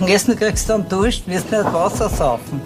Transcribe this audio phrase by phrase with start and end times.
[0.00, 2.60] Und Essen kriegst du dann Dusch, wirst nicht Wasser saufen.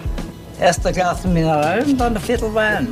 [0.59, 2.89] Erst ein Glas Mineral und dann ein Viertel Wein.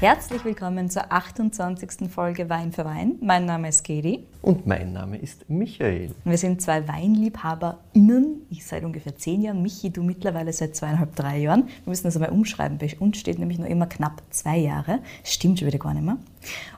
[0.00, 2.10] Herzlich willkommen zur 28.
[2.10, 3.16] Folge Wein für Wein.
[3.20, 4.26] Mein Name ist Gedi.
[4.40, 6.10] Und mein Name ist Michael.
[6.24, 8.46] Wir sind zwei WeinliebhaberInnen.
[8.50, 9.62] Ich seit ungefähr zehn Jahren.
[9.62, 11.68] Michi, du mittlerweile seit zweieinhalb, drei Jahren.
[11.84, 12.78] Wir müssen das einmal umschreiben.
[12.78, 15.00] Bei uns steht nämlich noch immer knapp zwei Jahre.
[15.22, 16.16] Stimmt schon wieder gar nicht mehr.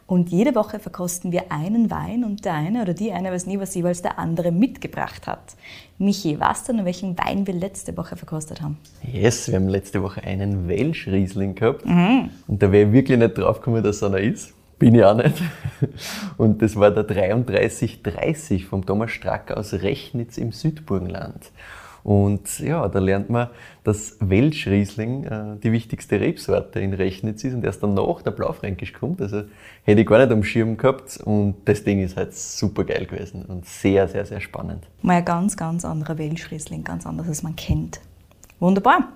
[0.06, 3.58] Und jede Woche verkosten wir einen Wein und der eine oder die eine weiß nie,
[3.58, 5.56] was jeweils der andere mitgebracht hat.
[5.98, 8.76] Michi, weißt du noch, welchen Wein wir letzte Woche verkostet haben?
[9.02, 11.86] Yes, wir haben letzte Woche einen Welsch Riesling gehabt.
[11.86, 12.30] Mhm.
[12.46, 14.52] Und da wäre ich wirklich nicht drauf gekommen, dass er einer ist.
[14.78, 15.36] Bin ich auch nicht.
[16.36, 21.50] Und das war der 3330 vom Thomas Strack aus Rechnitz im Südburgenland.
[22.04, 23.48] Und ja, da lernt man,
[23.82, 29.22] dass Welschriesling äh, die wichtigste Rebsorte in Rechnitz ist und erst danach der Blaufränkisch kommt.
[29.22, 29.44] Also
[29.84, 33.46] hätte ich gar nicht am Schirm gehabt und das Ding ist halt super geil gewesen
[33.46, 34.86] und sehr, sehr, sehr spannend.
[35.00, 38.00] Mal ein ganz, ganz anderer Welschriesling, ganz anders, als man kennt.
[38.60, 39.08] Wunderbar.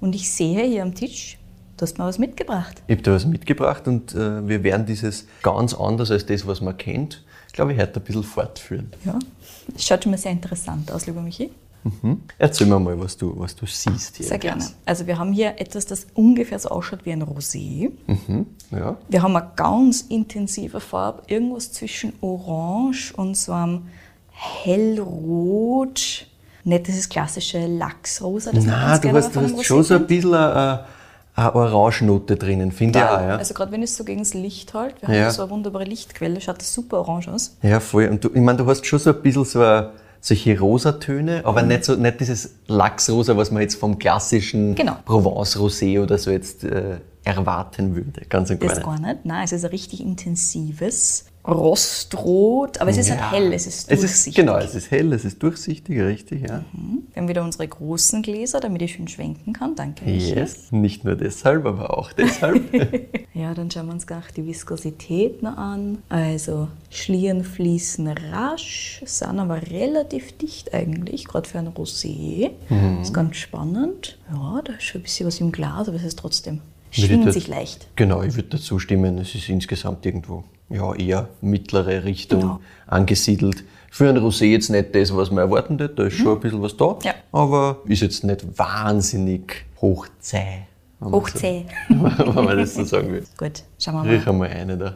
[0.00, 1.38] Und ich sehe hier am Tisch,
[1.76, 2.82] du hast mir was mitgebracht.
[2.88, 6.60] Ich habe da was mitgebracht und äh, wir werden dieses ganz anders als das, was
[6.60, 8.92] man kennt, glaube ich, heute ein bisschen fortführen.
[9.04, 9.20] Ja,
[9.68, 11.52] das schaut schon mal sehr interessant aus, lieber Michi.
[11.84, 12.22] Mhm.
[12.38, 14.26] Erzähl mir mal, was du, was du siehst hier.
[14.26, 14.64] Sehr gerne.
[14.86, 17.90] Also wir haben hier etwas, das ungefähr so ausschaut wie ein Rosé.
[18.06, 18.46] Mhm.
[18.70, 18.96] Ja.
[19.08, 23.82] Wir haben eine ganz intensive Farbe, irgendwas zwischen Orange und so einem
[24.30, 26.26] hellrot.
[26.64, 28.52] Nicht dieses klassische Lachsrosa.
[28.52, 30.86] Das Nein, du hast, du hast schon so ein bisschen eine,
[31.34, 33.20] eine Orangenote drinnen, finde ich auch.
[33.20, 33.36] Ja.
[33.36, 35.30] Also gerade wenn es so gegen das Licht halt, wir haben ja.
[35.30, 37.58] so eine wunderbare Lichtquelle, schaut das super orange aus.
[37.60, 38.08] Ja, voll.
[38.08, 39.90] Und du, ich meine, du hast schon so ein bisschen so eine
[40.24, 41.68] solche Rosatöne, aber mhm.
[41.68, 44.96] nicht, so, nicht dieses Lachsrosa, was man jetzt vom klassischen genau.
[45.04, 48.22] Provence-Rosé oder so jetzt äh, erwarten würde.
[48.30, 48.86] Ganz und gar das nicht.
[48.86, 49.26] gar nicht.
[49.26, 53.30] Nein, es ist ein richtig intensives Rostrot, aber es ist halt ja.
[53.30, 54.10] halt hell, es ist durchsichtig.
[54.10, 56.64] Es ist, genau, es ist hell, es ist durchsichtig, richtig, ja.
[56.72, 57.02] Mhm.
[57.12, 59.74] Wir haben wieder unsere großen Gläser, damit ich schön schwenken kann.
[59.74, 60.10] Danke.
[60.10, 62.62] Yes, nicht nur deshalb, aber auch deshalb.
[63.34, 65.98] ja, dann schauen wir uns gleich die Viskosität noch an.
[66.08, 72.52] Also Schlieren fließen rasch, sind aber relativ dicht eigentlich, gerade für ein Rosé.
[72.68, 72.98] Mhm.
[72.98, 74.16] Das ist ganz spannend.
[74.32, 76.60] Ja, da ist schon ein bisschen was im Glas, aber es ist trotzdem
[76.94, 77.86] schwingt sich leicht.
[77.96, 82.60] Genau, ich würde dazu stimmen, es ist insgesamt irgendwo ja, eher mittlere Richtung genau.
[82.86, 83.64] angesiedelt.
[83.90, 86.22] Für ein Rosé jetzt nicht das, was man erwarten hätte, da ist mhm.
[86.22, 87.14] schon ein bisschen was da, ja.
[87.32, 90.66] aber ist jetzt nicht wahnsinnig hochzäh.
[91.00, 91.66] Hochzäh.
[91.88, 91.94] So,
[92.34, 93.24] wenn man das so sagen will.
[93.36, 94.08] Gut, schauen wir mal.
[94.08, 94.94] Riech einmal eine da.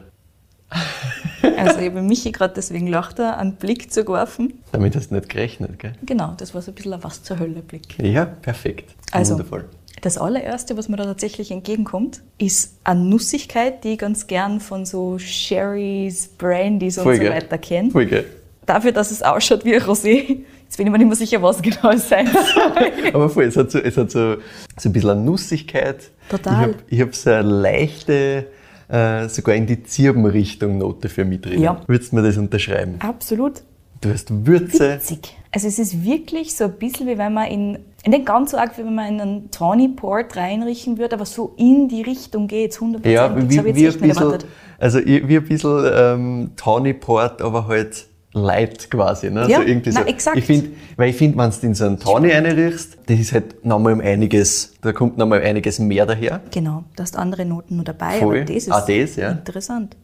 [1.57, 4.61] Also ich habe Michi gerade deswegen lacht er einen Blick zugeworfen.
[4.71, 5.93] Damit hast du nicht gerechnet, gell?
[6.05, 7.97] Genau, das war so ein bisschen ein Was zur Hölle Blick.
[8.01, 8.95] Ja, perfekt.
[9.11, 9.65] Also, Wundervoll.
[10.01, 14.85] Das allererste, was mir da tatsächlich entgegenkommt, ist eine Nussigkeit, die ich ganz gern von
[14.85, 17.91] so Sherrys, Brandys und Voll so weiter kenne.
[17.91, 18.25] Voll geil.
[18.65, 20.43] Dafür, dass es ausschaut wie ein Rosé.
[20.63, 23.13] Jetzt bin ich mir nicht mehr sicher, was genau es sein soll.
[23.13, 24.35] Aber voll, es hat so, es hat so,
[24.77, 26.11] so ein bisschen eine Nussigkeit.
[26.29, 26.75] Total.
[26.87, 28.45] Ich habe hab so eine leichte,
[28.87, 31.61] äh, sogar in die Zirbenrichtung Note für mich drin.
[31.61, 31.81] Ja.
[31.87, 32.95] Würdest du mir das unterschreiben?
[32.99, 33.63] Absolut.
[34.01, 34.93] Du hast Würze.
[34.93, 35.35] Witzig.
[35.51, 38.77] Also es ist wirklich so ein bisschen wie wenn man in, nicht ganz so arg,
[38.77, 42.71] wie wenn man in einen Tawny Port reinriechen würde, aber so in die Richtung geht
[42.71, 43.07] es 100%.
[43.07, 44.37] Ja, wie, wie, wie ein bisschen,
[44.77, 49.29] also wie ein bisschen ähm, Tawny Port, aber halt light quasi.
[49.29, 49.47] Ne?
[49.49, 50.01] Ja, so irgendwie so.
[50.01, 50.37] exakt.
[50.37, 53.65] Ich find, weil ich finde, wenn du in so einen Tawny reinriechst, das ist halt
[53.65, 56.41] nochmal um einiges, da kommt nochmal einiges mehr daher.
[56.51, 58.37] Genau, da hast andere Noten noch dabei, Voll.
[58.37, 59.31] aber das ist ah, das, ja.
[59.31, 59.95] interessant.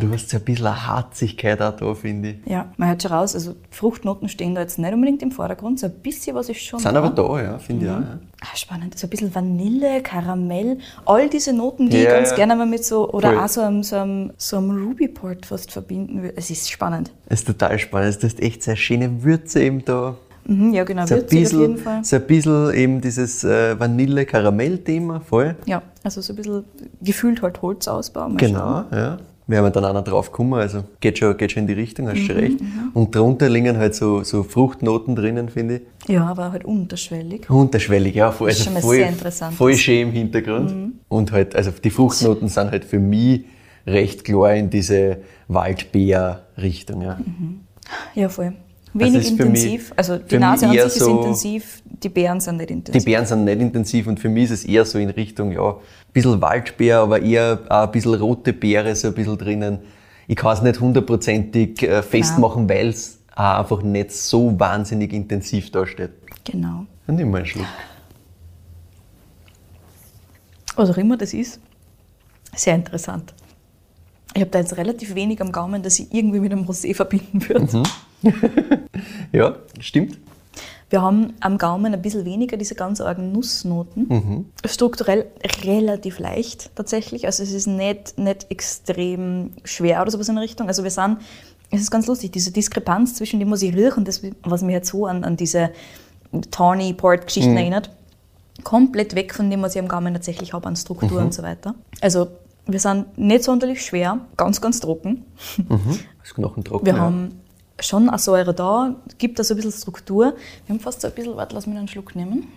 [0.00, 2.50] Du hast ja ein bisschen eine Harzigkeit auch da, finde ich.
[2.50, 5.86] Ja, man hört schon raus, also Fruchtnoten stehen da jetzt nicht unbedingt im Vordergrund, so
[5.86, 7.02] ein bisschen was ist schon Sind da.
[7.02, 7.90] aber da, ja, finde mhm.
[7.90, 8.00] ich auch.
[8.00, 8.18] Ja.
[8.40, 12.36] Ah, spannend, so ein bisschen Vanille, Karamell, all diese Noten, die ja, ich ganz ja.
[12.36, 13.38] gerne mal mit so, oder Voll.
[13.38, 16.36] auch so einem, so einem, so einem Ruby Port fast verbinden würde.
[16.36, 17.12] Es ist spannend.
[17.26, 20.16] Es ist total spannend, du hast echt sehr schöne Würze eben da.
[20.46, 22.04] Mhm, ja, genau, so würzig bisschen, auf jeden Fall.
[22.04, 25.54] So ein bisschen eben dieses äh, Vanille-Karamell-Thema, voll.
[25.66, 26.64] Ja, also so ein bisschen
[27.02, 28.30] gefühlt halt Holzausbau.
[28.36, 28.86] Genau, schauen.
[28.90, 29.18] ja
[29.50, 30.54] wir dann auch noch drauf kommen.
[30.54, 32.60] Also geht schon, geht schon in die Richtung, hast mhm, schon recht.
[32.60, 32.90] Mhm.
[32.94, 36.08] Und drunter liegen halt so, so Fruchtnoten drinnen, finde ich.
[36.08, 37.48] Ja, aber halt unterschwellig.
[37.50, 38.30] Unterschwellig, ja.
[38.30, 39.54] Voll, das ist also voll, sehr interessant.
[39.54, 40.74] Voll schön im Hintergrund.
[40.74, 40.92] Mhm.
[41.08, 43.44] Und halt, also die Fruchtnoten sind halt für mich
[43.86, 45.18] recht klar in diese
[45.48, 47.02] Waldbeer-Richtung.
[47.02, 47.16] Ja.
[47.16, 47.60] Mhm.
[48.14, 48.54] ja, voll.
[48.92, 49.92] Wenig also intensiv.
[49.96, 53.02] Also die Nase an sich ist so, intensiv, die Beeren sind nicht intensiv.
[53.02, 55.70] Die Beeren sind nicht intensiv und für mich ist es eher so in Richtung, ja,
[55.70, 55.76] ein
[56.12, 59.78] bisschen Waldbeer, aber eher ein bisschen rote Beere so ein bisschen drinnen.
[60.26, 66.10] Ich kann es nicht hundertprozentig äh, festmachen, weil es einfach nicht so wahnsinnig intensiv dasteht.
[66.44, 66.86] Genau.
[67.06, 67.66] Dann nimm mal einen Schluck.
[70.76, 71.60] Was auch immer das ist,
[72.54, 73.34] sehr interessant.
[74.34, 77.46] Ich habe da jetzt relativ wenig am Gaumen, dass ich irgendwie mit einem Rosé verbinden
[77.48, 77.78] würde.
[77.78, 77.82] Mhm.
[79.32, 80.18] ja, stimmt.
[80.90, 84.50] Wir haben am Gaumen ein bisschen weniger diese ganz argen Nussnoten.
[84.64, 85.26] Strukturell
[85.64, 87.26] relativ leicht tatsächlich.
[87.26, 90.66] Also es ist nicht, nicht extrem schwer oder sowas in der Richtung.
[90.66, 91.18] Also wir sind,
[91.70, 94.72] es ist ganz lustig, diese Diskrepanz zwischen dem, was ich rieche und das, was mich
[94.72, 95.70] jetzt so an, an diese
[96.50, 97.90] Tawny Port Geschichten erinnert,
[98.64, 101.76] komplett weg von dem, was ich am Gaumen tatsächlich habe an Struktur und so weiter.
[102.00, 102.28] Also
[102.66, 105.24] wir sind nicht sonderlich schwer, ganz, ganz trocken.
[106.22, 106.86] Das Knochentrocken.
[106.86, 107.00] Wir ja.
[107.00, 107.40] haben
[107.82, 110.34] schon eine Säure da, gibt da so ein bisschen Struktur.
[110.66, 112.48] Wir haben fast so ein bisschen, warte, lass mich einen Schluck nehmen.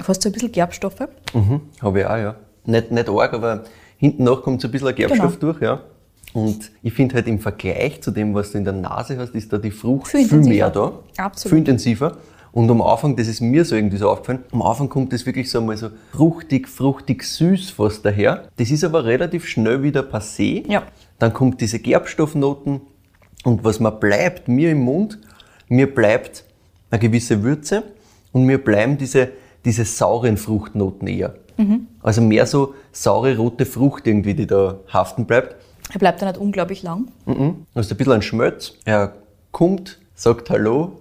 [0.00, 1.08] Fast so ein bisschen Gerbstoffe.
[1.34, 2.36] Mhm, habe ich auch, ja.
[2.64, 3.64] Nicht, nicht arg, aber
[3.98, 5.52] hinten nach kommt so ein bisschen ein Gerbstoff Genau.
[5.52, 5.80] durch, ja.
[6.32, 9.52] Und ich finde halt im Vergleich zu dem, was du in der Nase hast, ist
[9.52, 10.92] da die Frucht Viel viel, mehr da.
[11.16, 11.50] Absolut.
[11.50, 12.16] Viel intensiver.
[12.52, 15.50] Und am Anfang, das ist mir so irgendwie so aufgefallen, am Anfang kommt das wirklich
[15.50, 18.48] so mal so fruchtig, fruchtig süß fast daher.
[18.56, 20.64] Das ist aber relativ schnell wieder passé.
[20.70, 20.82] Ja.
[21.18, 22.80] Dann kommt diese Gerbstoffnoten
[23.44, 25.18] und was mir bleibt, mir im Mund,
[25.68, 26.44] mir bleibt
[26.90, 27.82] eine gewisse Würze
[28.32, 29.28] und mir bleiben diese,
[29.64, 31.34] diese sauren Fruchtnoten eher.
[32.02, 35.56] Also mehr so saure rote Frucht irgendwie, die da haften bleibt.
[35.92, 37.08] Er bleibt dann nicht unglaublich lang.
[37.26, 37.66] Mhm.
[37.74, 38.74] Du hast ein bisschen einen Schmelz.
[38.84, 39.14] Er
[39.50, 41.00] kommt, sagt Hallo,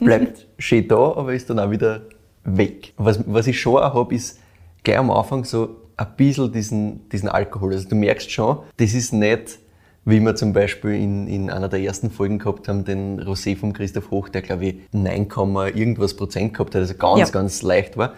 [0.00, 2.02] bleibt schön da, aber ist dann auch wieder
[2.44, 2.94] weg.
[2.96, 4.40] Was, was ich schon auch habe, ist
[4.82, 7.72] gleich am Anfang so ein bisschen diesen, diesen Alkohol.
[7.72, 9.58] Also du merkst schon, das ist nicht,
[10.04, 13.72] wie wir zum Beispiel in, in einer der ersten Folgen gehabt haben, den Rosé von
[13.72, 15.28] Christoph Hoch, der glaube ich 9,
[15.74, 17.26] irgendwas Prozent gehabt hat, also ganz, Ja.
[17.28, 18.14] ganz leicht war.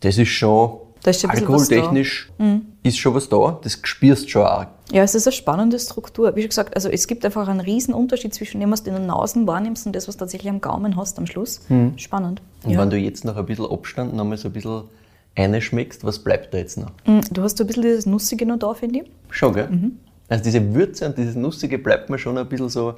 [0.00, 1.36] Das ist schon, ist schon da.
[1.36, 1.40] Mhm.
[1.42, 2.30] alkoholtechnisch
[2.82, 4.66] ist schon was da, das spürst schon auch.
[4.92, 6.34] Ja, es ist eine spannende Struktur.
[6.36, 8.96] Wie schon gesagt, also es gibt einfach einen riesen Unterschied zwischen dem, was du in
[8.96, 11.60] den Nasen wahrnimmst und das, was du tatsächlich am Gaumen hast am Schluss.
[11.96, 12.40] Spannend.
[12.64, 12.80] Und Ja.
[12.80, 14.84] wenn du jetzt noch ein bisschen Abstand noch mal so ein bisschen
[15.34, 16.92] einschmeckst, was bleibt da jetzt noch?
[17.04, 19.10] Mm, Du hast so ein bisschen dieses Nussige noch da, finde ich.
[19.30, 19.68] Schon, gell?
[19.68, 19.98] Mhm.
[20.28, 22.94] Also diese Würze und dieses Nussige bleibt mir schon ein bisschen so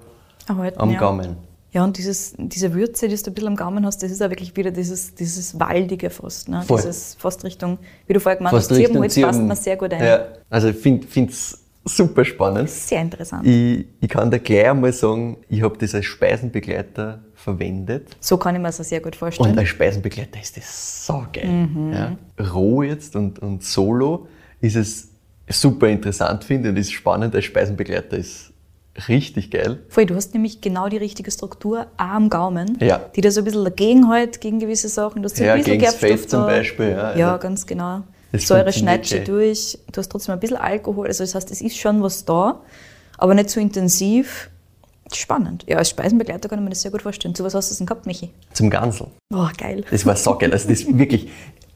[0.46, 0.98] Erhalten, am ja.
[0.98, 1.36] Gaumen.
[1.70, 4.30] Ja, und dieses, diese Würze, die du ein bisschen am Gaumen hast, das ist auch
[4.30, 6.48] wirklich wieder dieses, dieses Waldige fast.
[6.48, 6.62] Ne?
[6.62, 6.78] Voll.
[6.78, 10.02] Dieses fast Richtung, wie du vorher gemeint Fast hast, Zirbenholz passt mir sehr gut ein.
[10.02, 12.70] Ja, also ich finde es super spannend.
[12.70, 13.46] Sehr interessant.
[13.46, 18.16] Ich, ich kann dir gleich einmal sagen, ich habe das als Speisenbegleiter verwendet.
[18.20, 19.50] So kann ich mir das auch sehr gut vorstellen.
[19.50, 21.48] Und als Speisenbegleiter ist das so geil.
[21.48, 21.92] Mhm.
[21.92, 22.16] Ja.
[22.52, 24.26] Roh jetzt und, und solo
[24.60, 25.07] ist es
[25.50, 27.34] super interessant, finde und ist spannend.
[27.34, 28.52] Als Speisenbegleiter ist
[29.08, 29.78] richtig geil.
[29.88, 33.00] Voll, du hast nämlich genau die richtige Struktur am Gaumen, Ja.
[33.14, 35.22] die da so ein bisschen dagegen hält gegen gewisse Sachen.
[35.22, 36.42] Du hast so Ja, ein bisschen gegen's Fett zum.
[36.46, 38.02] Beispiel, ja, Ja, also ganz genau.
[38.34, 39.24] Säure schneidet gleich.
[39.24, 39.78] durch.
[39.92, 41.06] Du hast trotzdem ein bisschen Alkohol.
[41.06, 42.60] Also das heißt, es ist schon was da,
[43.16, 44.50] aber nicht so intensiv.
[45.10, 45.64] Spannend.
[45.66, 47.34] Ja, als Speisenbegleiter kann ich mir das sehr gut vorstellen.
[47.34, 48.30] Zu was hast du denn gehabt, Michi?
[48.52, 49.06] Zum Gansel.
[49.30, 49.82] Boah, geil.
[49.90, 50.52] Das war so geil.
[50.52, 51.30] Also das ist wirklich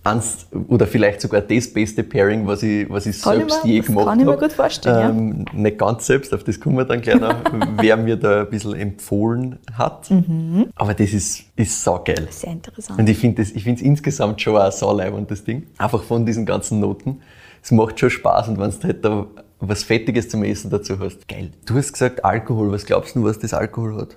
[0.05, 3.71] eins oder vielleicht sogar das beste Pairing, was ich, was ich Kann ich selbst mir-
[3.73, 4.41] je das gemacht kann ich mir hab.
[4.41, 5.59] gut vorstellen, ja.
[5.61, 7.35] Nicht ganz selbst, auf das kommen wir dann gleich noch,
[7.81, 10.11] wer mir da ein bisschen empfohlen hat.
[10.11, 10.67] Mhm.
[10.75, 12.27] Aber das ist, ist so geil.
[12.31, 12.99] Sehr interessant.
[12.99, 15.67] Und ich finde es insgesamt schon auch so leibend, das Ding.
[15.79, 17.21] Einfach von diesen ganzen Noten.
[17.63, 19.27] Es macht schon Spaß und wenn du halt da
[19.61, 21.53] was Fettiges zum Essen dazu hast, geil.
[21.65, 22.73] Du hast gesagt Alkohol.
[22.73, 24.17] Was glaubst du, was das Alkohol hat?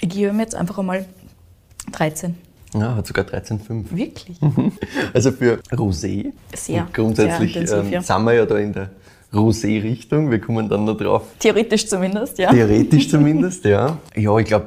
[0.00, 1.04] Ich gebe mir jetzt einfach einmal
[1.92, 2.34] 13.
[2.74, 3.84] Ja, hat sogar 13,5.
[3.90, 4.38] Wirklich?
[5.14, 6.32] Also für Rosé.
[6.54, 8.02] Sehr, Und grundsätzlich sehr intensiv, ähm, ja.
[8.02, 8.90] sind wir ja da in der
[9.32, 10.30] Rosé-Richtung.
[10.30, 11.22] Wir kommen dann noch drauf.
[11.38, 12.50] Theoretisch zumindest, ja.
[12.50, 13.96] Theoretisch zumindest, ja.
[14.14, 14.66] Ja, ich glaube,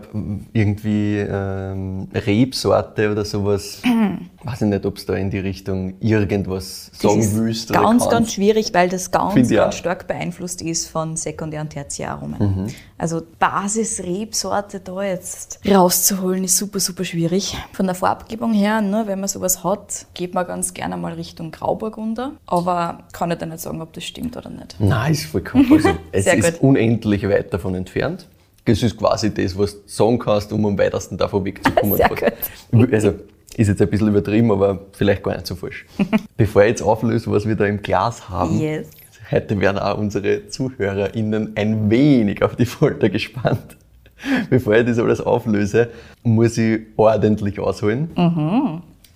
[0.54, 3.82] irgendwie ähm, Rebsorte oder sowas.
[4.44, 7.82] Weiß ich nicht, ob es da in die Richtung irgendwas Das sagen ist willst oder
[7.82, 8.12] ganz, kannst.
[8.12, 12.40] ganz schwierig, weil das ganz, ganz stark beeinflusst ist von Sekundär- und Tertiäraromen.
[12.40, 12.68] Mhm.
[12.98, 17.58] Also Basis-Rebsorte da jetzt rauszuholen, ist super, super schwierig.
[17.74, 21.52] Von der Farbgebung her, ne, wenn man sowas hat, geht man ganz gerne mal Richtung
[21.52, 22.32] Grauburgunder.
[22.46, 24.76] Aber kann ich dann nicht sagen, ob das stimmt oder nicht.
[24.80, 25.68] Nein, ist vollkommen.
[25.72, 26.70] Also, es Sehr ist gut.
[26.70, 28.28] unendlich weit davon entfernt.
[28.64, 31.98] Das ist quasi das, was du sagen kannst, um am weitesten davon wegzukommen.
[31.98, 32.24] Sehr gut.
[32.94, 33.14] Also,
[33.58, 35.86] ist jetzt ein bisschen übertrieben, aber vielleicht gar nicht so falsch.
[36.38, 38.88] Bevor ich jetzt auflöse, was wir da im Glas haben, Yes.
[39.32, 43.78] Heute werden auch unsere ZuhörerInnen ein wenig auf die Folter gespannt.
[44.50, 45.90] Bevor ich das alles auflöse,
[46.24, 48.10] muss ich ordentlich ausholen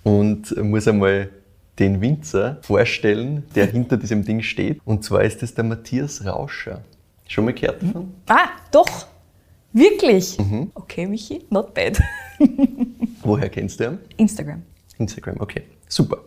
[0.02, 1.30] und muss einmal
[1.78, 4.80] den Winzer vorstellen, der hinter diesem Ding steht.
[4.84, 6.82] Und zwar ist das der Matthias Rauscher.
[7.26, 8.12] Schon mal gehört davon?
[8.28, 9.06] Ah, doch!
[9.72, 10.36] Wirklich?
[10.38, 10.70] Mhm.
[10.74, 12.00] Okay, Michi, not bad.
[13.22, 13.98] Woher kennst du ihn?
[14.16, 14.62] Instagram.
[14.98, 15.62] Instagram, okay.
[15.88, 16.18] Super.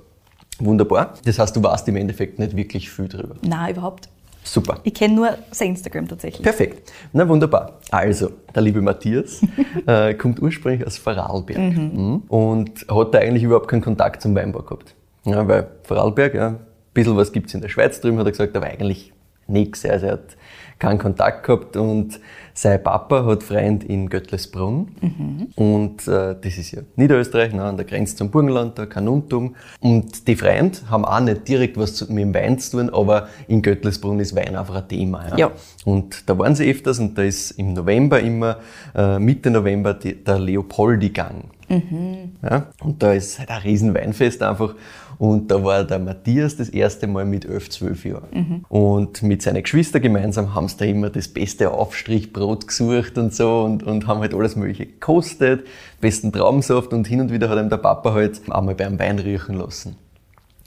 [0.59, 1.13] Wunderbar.
[1.25, 3.35] Das heißt, du weißt im Endeffekt nicht wirklich viel drüber.
[3.41, 4.09] Na, überhaupt.
[4.45, 4.79] Super.
[4.83, 6.43] Ich kenne nur sein Instagram tatsächlich.
[6.43, 6.91] Perfekt.
[7.13, 7.79] Na wunderbar.
[7.91, 9.41] Also, der liebe Matthias
[9.87, 12.23] äh, kommt ursprünglich aus Vorarlberg Mhm.
[12.27, 14.95] und hat da eigentlich überhaupt keinen Kontakt zum Weinbau gehabt.
[15.25, 16.59] Ja, weil Vorarlberg, ja, ein
[16.93, 19.13] bisschen was gibt es in der Schweiz drüben, hat er gesagt, aber eigentlich
[19.47, 19.85] nichts.
[19.85, 20.35] Also er hat
[20.77, 22.19] keinen Kontakt gehabt und
[22.53, 25.47] sein Papa hat Freund in Göttlesbrunn mhm.
[25.55, 29.55] und äh, das ist ja Niederösterreich, ne, an der Grenze zum Burgenland, da Kanuntum.
[29.79, 33.61] Und die Freunde haben auch nicht direkt was mit dem Wein zu tun, aber in
[33.61, 35.29] Göttlesbrunn ist Wein einfach ein Thema.
[35.29, 35.37] Ja.
[35.37, 35.51] ja.
[35.85, 38.57] Und da waren sie öfters und da ist im November immer,
[38.95, 41.45] äh, Mitte November, die, der Leopoldi-Gang.
[41.69, 42.33] Mhm.
[42.43, 44.75] Ja, und da ist halt ein riesen Weinfest einfach.
[45.23, 48.27] Und da war der Matthias das erste Mal mit 11, 12 Jahren.
[48.33, 48.65] Mhm.
[48.67, 53.61] Und mit seinen Geschwistern gemeinsam haben sie da immer das beste Aufstrichbrot gesucht und so
[53.61, 55.65] und, und haben halt alles Mögliche gekostet,
[56.01, 59.55] besten Traubensaft und hin und wieder hat ihm der Papa halt einmal beim Wein riechen
[59.55, 59.95] lassen.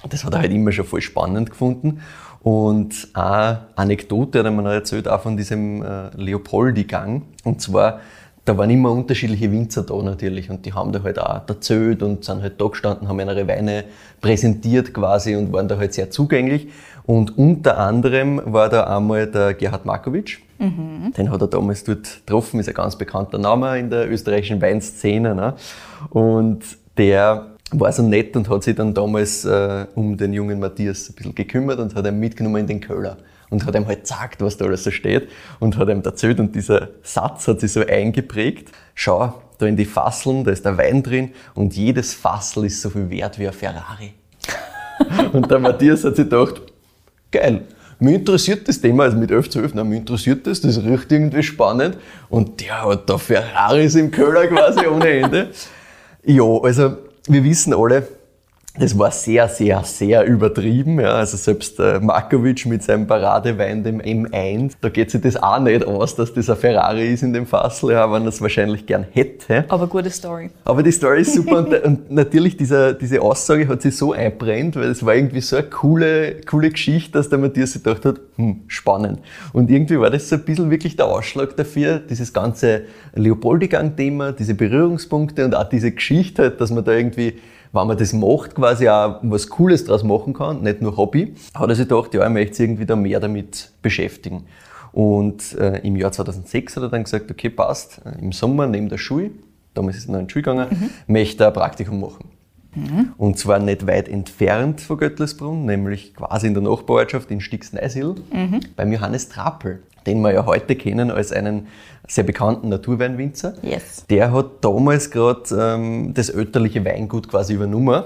[0.08, 2.00] Das hat er halt immer schon voll spannend gefunden.
[2.40, 7.25] Und eine Anekdote hat er mir noch erzählt, auch von diesem äh, Leopoldi-Gang.
[7.44, 8.00] Und zwar,
[8.47, 12.25] da waren immer unterschiedliche Winzer da natürlich und die haben da halt auch erzählt und
[12.25, 13.85] sind halt da gestanden, haben ihre Weine
[14.21, 16.69] präsentiert quasi und waren da halt sehr zugänglich.
[17.05, 20.38] Und unter anderem war da einmal der Gerhard Markovic.
[20.59, 21.12] Mhm.
[21.17, 25.35] Den hat er damals dort getroffen, ist ein ganz bekannter Name in der österreichischen Weinszene.
[25.35, 25.55] Ne?
[26.11, 26.61] Und
[26.97, 31.15] der war so nett und hat sich dann damals äh, um den jungen Matthias ein
[31.17, 33.17] bisschen gekümmert und hat ihn mitgenommen in den Köhler
[33.50, 35.29] und hat ihm halt gesagt, was da alles so steht
[35.61, 38.71] und hat ihm erzählt und dieser Satz hat sich so eingeprägt.
[38.95, 42.91] Schau, da in die Fasseln, da ist der Wein drin und jedes Fassel ist so
[42.91, 44.12] viel wert wie ein Ferrari.
[45.33, 46.62] und der Matthias hat sich gedacht,
[47.31, 47.62] geil,
[47.99, 51.11] mir interessiert das Thema, also mit 11 zu 11, nein, mir interessiert das, das riecht
[51.11, 51.97] irgendwie spannend
[52.29, 55.50] und der hat da Ferraris im Köhler quasi ohne Ende.
[56.25, 58.07] Ja, also wir wissen alle,
[58.78, 61.00] das war sehr, sehr, sehr übertrieben.
[61.00, 61.14] Ja.
[61.14, 65.85] Also selbst äh, Markovic mit seinem Paradewein, dem M1, da geht sich das auch nicht
[65.85, 69.06] aus, dass das ein Ferrari ist in dem Fassel, ja, wenn er es wahrscheinlich gern
[69.12, 69.64] hätte.
[69.68, 70.50] Aber gute Story.
[70.64, 74.76] Aber die Story ist super und, und, natürlich dieser, diese Aussage hat sich so einbrennt,
[74.76, 78.21] weil es war irgendwie so eine coole, coole Geschichte, dass der Matthias sich gedacht hat,
[78.37, 79.21] hm, spannend.
[79.52, 82.83] Und irgendwie war das so ein bisschen wirklich der Ausschlag dafür, dieses ganze
[83.14, 87.35] Leopoldigang-Thema, diese Berührungspunkte und auch diese Geschichte, halt, dass man da irgendwie
[87.76, 91.68] wenn man das macht, quasi auch was Cooles draus machen kann, nicht nur Hobby, hat
[91.68, 94.47] er sich gedacht, ja, er möchte sich irgendwie da mehr damit beschäftigen.
[94.92, 98.88] Und äh, im Jahr 2006 hat er dann gesagt, okay, passt, äh, im Sommer neben
[98.88, 99.30] der Schule,
[99.75, 100.90] damals ist er noch in die Schule gegangen, mhm.
[101.06, 102.30] möchte er ein Praktikum machen.
[102.75, 103.12] Mhm.
[103.16, 108.61] Und zwar nicht weit entfernt von Göttlesbrunn, nämlich quasi in der Nachbarortschaft in Stixneisil, mhm.
[108.76, 111.66] beim Johannes Trapel, den wir ja heute kennen als einen
[112.08, 113.54] sehr bekannten Naturweinwinzer.
[113.62, 114.06] Yes.
[114.08, 118.04] Der hat damals gerade ähm, das ötterliche Weingut quasi übernommen.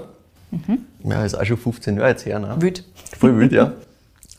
[0.51, 0.79] Mhm.
[1.03, 2.39] Ja, ist auch schon 15 Jahre jetzt her.
[2.39, 2.55] Ne?
[2.59, 2.83] Wild.
[3.17, 3.73] Voll wild, ja.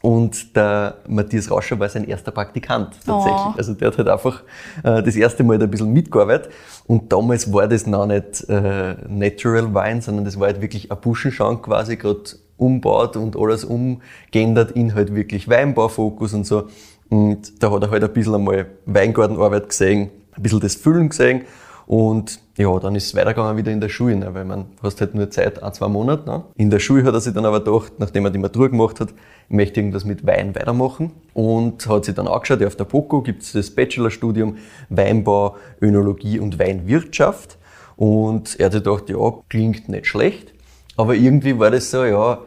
[0.03, 3.47] Und der Matthias Rauscher war sein erster Praktikant tatsächlich.
[3.47, 3.55] Oh.
[3.57, 4.43] Also der hat halt einfach
[4.83, 6.53] äh, das erste Mal da ein bisschen mitgearbeitet.
[6.89, 10.99] Und damals war das noch nicht äh, Natural Wein, sondern das war halt wirklich ein
[11.01, 12.23] Buschenschank quasi, gerade
[12.57, 16.69] umbaut und alles umgeändert in halt wirklich Weinbaufokus und so.
[17.13, 21.43] Und da hat er halt ein bisschen einmal Weingartenarbeit gesehen, ein bisschen das Füllen gesehen.
[21.85, 24.33] Und ja, dann ist es weitergegangen wieder in der Schule, ne?
[24.33, 26.25] weil man hast halt nur Zeit, ein, zwei Monate.
[26.25, 26.43] Ne?
[26.55, 29.11] In der Schule hat er sich dann aber gedacht, nachdem er die Matur gemacht hat,
[29.11, 33.21] ich möchte irgendwas mit Wein weitermachen und hat sich dann angeschaut, ja, auf der POCO
[33.21, 34.57] gibt es das Bachelorstudium
[34.89, 37.59] Weinbau, Önologie und Weinwirtschaft.
[37.97, 40.55] Und er hat sich gedacht, ja, klingt nicht schlecht,
[40.97, 42.39] aber irgendwie war das so, ja,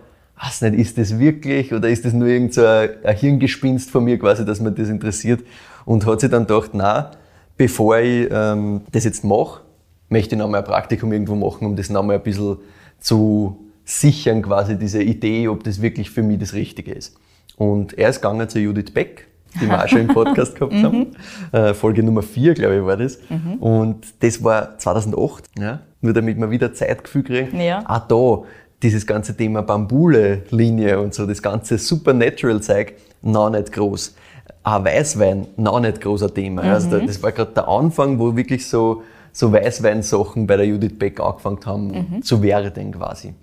[0.42, 4.04] weiß nicht, ist das wirklich oder ist das nur irgend so ein, ein Hirngespinst von
[4.04, 5.42] mir quasi, dass man das interessiert?
[5.86, 7.12] Und hat sich dann gedacht, na,
[7.58, 9.62] bevor ich ähm, das jetzt mache,
[10.10, 12.58] möchte ich nochmal ein Praktikum irgendwo machen, um das nochmal ein bisschen
[13.00, 17.16] zu sichern, quasi diese Idee, ob das wirklich für mich das Richtige ist.
[17.56, 19.28] Und er ist gegangen zu Judith Beck,
[19.62, 21.00] die wir auch schon im Podcast gehabt haben.
[21.52, 21.58] Mhm.
[21.58, 23.20] Äh, Folge Nummer 4, glaube ich, war das.
[23.30, 23.54] Mhm.
[23.56, 25.80] Und das war 2008, ja?
[26.02, 27.62] nur damit wir wieder Zeitgefühl kriegen.
[27.62, 27.84] Ja.
[27.88, 28.48] Auch da
[28.86, 34.14] dieses ganze Thema Bambule-Linie und so, das ganze Supernatural-Zeug, noch nicht groß.
[34.62, 36.64] Auch Weißwein, noch nicht großer Thema.
[36.64, 36.70] Mhm.
[36.70, 39.02] Also das war gerade der Anfang, wo wirklich so,
[39.32, 42.22] so Weißweinsachen bei der Judith Beck angefangen haben mhm.
[42.22, 43.34] zu werden quasi.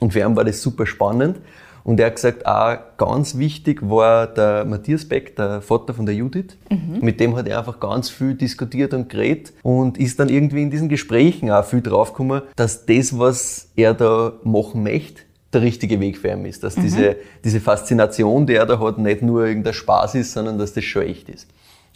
[0.00, 1.38] Und für ihn war das super spannend.
[1.84, 6.14] Und er hat gesagt, auch ganz wichtig war der Matthias Beck, der Vater von der
[6.14, 6.56] Judith.
[6.70, 7.00] Mhm.
[7.00, 10.70] Mit dem hat er einfach ganz viel diskutiert und geredet und ist dann irgendwie in
[10.70, 15.22] diesen Gesprächen auch viel draufgekommen, dass das, was er da machen möchte,
[15.52, 16.64] der richtige Weg für ihn ist.
[16.64, 16.82] Dass mhm.
[16.82, 20.84] diese, diese Faszination, die er da hat, nicht nur irgendein Spaß ist, sondern dass das
[20.84, 21.48] schon echt ist.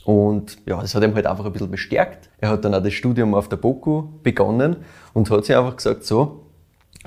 [0.04, 2.28] Und ja, das hat ihm halt einfach ein bisschen bestärkt.
[2.38, 4.76] Er hat dann auch das Studium auf der BOKU begonnen
[5.12, 6.44] und hat sich einfach gesagt, so,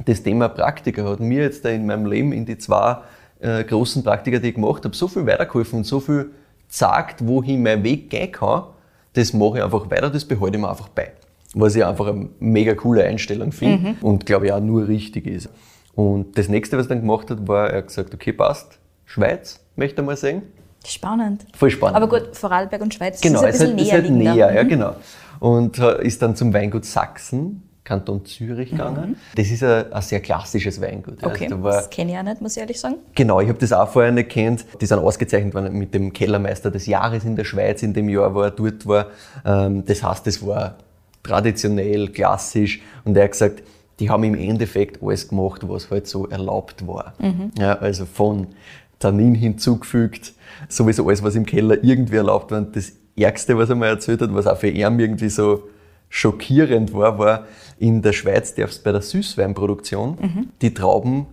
[0.05, 2.97] das Thema Praktiker hat mir jetzt in meinem Leben in die zwei
[3.39, 6.31] äh, großen Praktika, die ich gemacht habe, so viel weitergeholfen und so viel
[6.67, 8.63] sagt, wohin mein Weg gehen kann,
[9.13, 11.11] das mache ich einfach weiter, das behalte ich mir einfach bei.
[11.53, 13.95] Was ich einfach eine mega coole Einstellung finde mhm.
[14.01, 15.49] und glaube ich auch nur richtig ist.
[15.95, 19.59] Und das nächste, was er dann gemacht hat, war, er hat gesagt, okay, passt, Schweiz
[19.75, 20.43] möchte er mal sehen.
[20.85, 21.45] Spannend.
[21.53, 21.97] Voll spannend.
[21.97, 24.33] Aber gut, Vorarlberg und Schweiz Genau, ist ein ist bisschen halt, ist näher halt liegender.
[24.35, 24.69] näher, ja Mhm.
[24.69, 24.95] genau.
[25.41, 29.17] Und äh, ist dann zum Weingut Sachsen, Kanton Zürich gegangen.
[29.35, 31.21] Das ist ein, ein sehr klassisches Weingut.
[31.21, 31.27] Mhm.
[31.27, 32.95] Okay, Also da war, das kenne ich auch nicht, muss ich ehrlich sagen.
[33.15, 34.65] Genau, ich habe das auch vorher nicht kennt.
[34.79, 38.33] Die sind ausgezeichnet worden mit dem Kellermeister des Jahres in der Schweiz in dem Jahr,
[38.35, 39.07] wo er dort war.
[39.45, 40.75] Ähm, das heißt, es war
[41.23, 42.81] traditionell, klassisch.
[43.03, 43.63] Und er hat gesagt,
[43.99, 47.13] die haben im Endeffekt alles gemacht, was halt so erlaubt war.
[47.59, 48.47] Ja, also von
[48.97, 50.33] Tannin hinzugefügt,
[50.69, 52.59] sowieso alles, was im Keller irgendwie erlaubt war.
[52.59, 55.67] Und das Ärgste, was er mir erzählt hat, was auch für ihn irgendwie so
[56.11, 57.47] schockierend war, war,
[57.79, 61.25] in der Schweiz darfst du bei der Süßweinproduktion die Trauben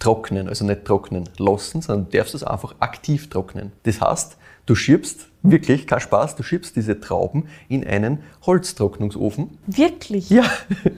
[0.00, 3.70] trocknen, also nicht trocknen lassen, sondern du darfst es einfach aktiv trocknen.
[3.84, 4.36] Das heißt,
[4.66, 9.58] du schiebst, wirklich, kein Spaß, du schiebst diese Trauben in einen Holztrocknungsofen.
[9.66, 10.30] Wirklich?
[10.30, 10.44] Ja,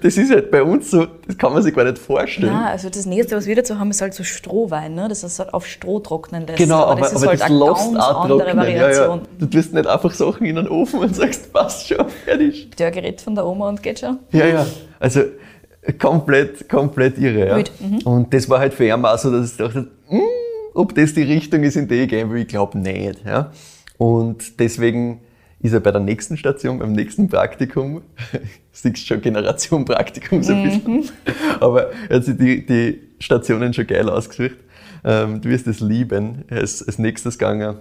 [0.03, 2.53] das ist halt bei uns so, das kann man sich gar nicht vorstellen.
[2.53, 5.09] Ja, also das nächste, was wir dazu haben, ist halt so Strohwein, ne?
[5.09, 6.59] das es halt auf Stroh trocknen lässt.
[6.59, 8.57] Genau, aber, das ist aber halt das eine lässt ganz auch andere trocknen.
[8.57, 9.19] Ja, Variation.
[9.21, 9.27] ja.
[9.39, 12.71] Du tust nicht einfach Sachen in den Ofen und sagst, passt schon, fertig.
[12.79, 14.19] Der Gerät von der Oma und geht schon.
[14.33, 14.67] Ja, ja.
[15.01, 15.23] Also
[15.99, 17.47] komplett, komplett irre.
[17.49, 17.65] Ja.
[17.81, 17.99] Mhm.
[18.05, 20.21] Und das war halt für ihn auch so, dass ich dachte, "Mm,
[20.75, 23.25] ob das die Richtung ist, in die ich gehen will, ich glaube nicht.
[23.25, 23.51] Ja.
[23.99, 25.21] Und deswegen
[25.61, 28.03] ist er bei der nächsten Station, beim nächsten Praktikum,
[28.73, 31.11] siehst schon Generation Praktikum so ein bisschen,
[31.61, 34.59] aber er hat sich die, die Stationen schon geil ausgesucht.
[35.05, 36.45] Ähm, du wirst es lieben.
[36.49, 37.79] Er ist als nächstes gegangen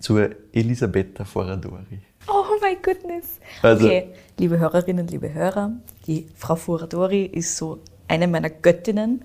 [0.00, 2.00] zur Elisabetta Foradori.
[2.28, 3.40] Oh my goodness.
[3.62, 5.72] Also- okay, liebe Hörerinnen, liebe Hörer,
[6.06, 9.22] die Frau Furadori ist so eine meiner Göttinnen.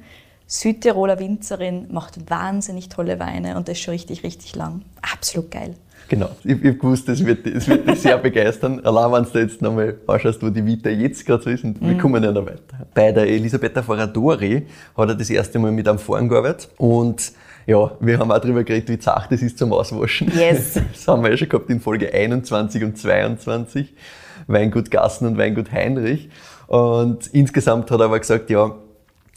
[0.48, 4.81] Südtiroler Winzerin, macht wahnsinnig tolle Weine und das schon richtig, richtig lang.
[5.01, 5.75] Absolut geil.
[6.12, 6.30] Genau.
[6.44, 8.82] Ich, ich habe gewusst, es wird, es wird dich sehr begeistern.
[8.84, 11.98] Allein wenn du jetzt nochmal anschaust, wo die Vita jetzt gerade so ist, und wir
[11.98, 12.86] kommen ja noch weiter.
[12.94, 17.32] Bei der Elisabetta Foradori hat er das erste Mal mit einem Fahren gearbeitet und
[17.65, 20.30] ja, wir haben auch darüber geredet, wie zart das ist zum Auswaschen.
[20.36, 20.74] Yes.
[20.91, 23.94] Das haben wir ja schon gehabt in Folge 21 und 22.
[24.48, 26.30] Weingut Gassen und Weingut Heinrich.
[26.68, 28.75] Und insgesamt hat er aber gesagt, ja,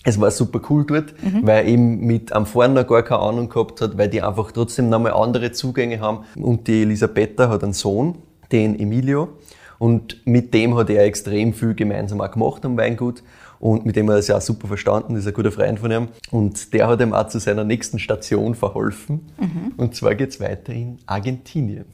[0.05, 3.49] es war super cool dort, weil er eben mit am Fahren noch gar keine Ahnung
[3.49, 6.25] gehabt hat, weil die einfach trotzdem nochmal andere Zugänge haben.
[6.37, 8.19] Und die Elisabetta hat einen Sohn,
[8.53, 9.31] den Emilio.
[9.79, 13.23] Und mit dem hat er extrem viel gemeinsam auch gemacht am Weingut.
[13.61, 15.91] Und mit dem hat er sich auch super verstanden, das ist ein guter Freund von
[15.91, 16.09] ihm.
[16.31, 19.33] Und der hat ihm auch zu seiner nächsten Station verholfen.
[19.79, 21.87] Und zwar geht's weiter in Argentinien.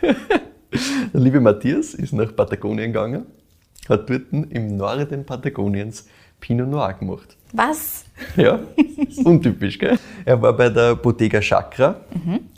[1.12, 3.26] Der liebe Matthias ist nach Patagonien gegangen,
[3.88, 6.06] hat dort im Norden Patagoniens
[6.42, 7.36] Pinot Noir gemacht.
[7.54, 8.04] Was?
[8.36, 8.60] Ja,
[9.08, 9.98] ist untypisch, gell?
[10.24, 11.96] Er war bei der Bottega Chakra.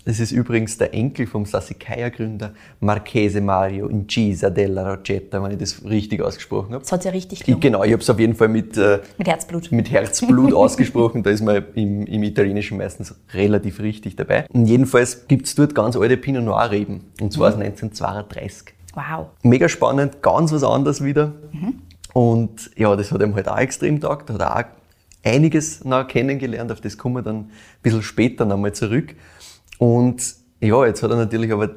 [0.04, 5.84] Das ist übrigens der Enkel vom Sassicaia-Gründer Marchese Mario Incisa della Rocetta, wenn ich das
[5.84, 6.82] richtig ausgesprochen habe.
[6.84, 7.60] Das hat ja richtig Ich, gelungen.
[7.60, 9.72] genau, ich habe es auf jeden Fall mit, äh, Mit Herzblut.
[9.72, 11.22] mit Herzblut ausgesprochen.
[11.24, 14.46] Da ist man im, im Italienischen meistens relativ richtig dabei.
[14.52, 17.00] Und jedenfalls gibt es dort ganz alte Pinot Noir-Reben.
[17.20, 18.74] Und zwar aus 1932.
[18.94, 19.26] Wow.
[19.42, 21.32] Mega spannend, ganz was anderes wieder.
[22.14, 24.30] Und ja, das hat ihm halt auch extrem taugt.
[24.30, 24.64] Hat auch
[25.24, 27.50] einiges noch kennengelernt, auf das kommen wir dann ein
[27.82, 29.14] bisschen später nochmal zurück.
[29.78, 31.70] Und ja, jetzt hat er natürlich aber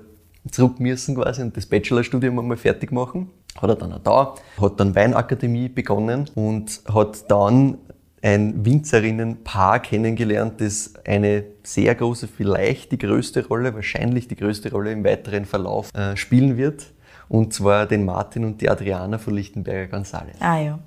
[0.52, 3.32] zurück müssen quasi und das Bachelorstudium einmal fertig machen.
[3.60, 7.80] Hat er dann auch da, hat dann Weinakademie begonnen und hat dann
[8.22, 14.92] ein Winzerinnenpaar kennengelernt, das eine sehr große, vielleicht die größte Rolle, wahrscheinlich die größte Rolle
[14.92, 16.86] im weiteren Verlauf äh, spielen wird.
[17.30, 20.36] Und zwar den Martin und die Adriana von Lichtenberger González.
[20.40, 20.80] Ah ja.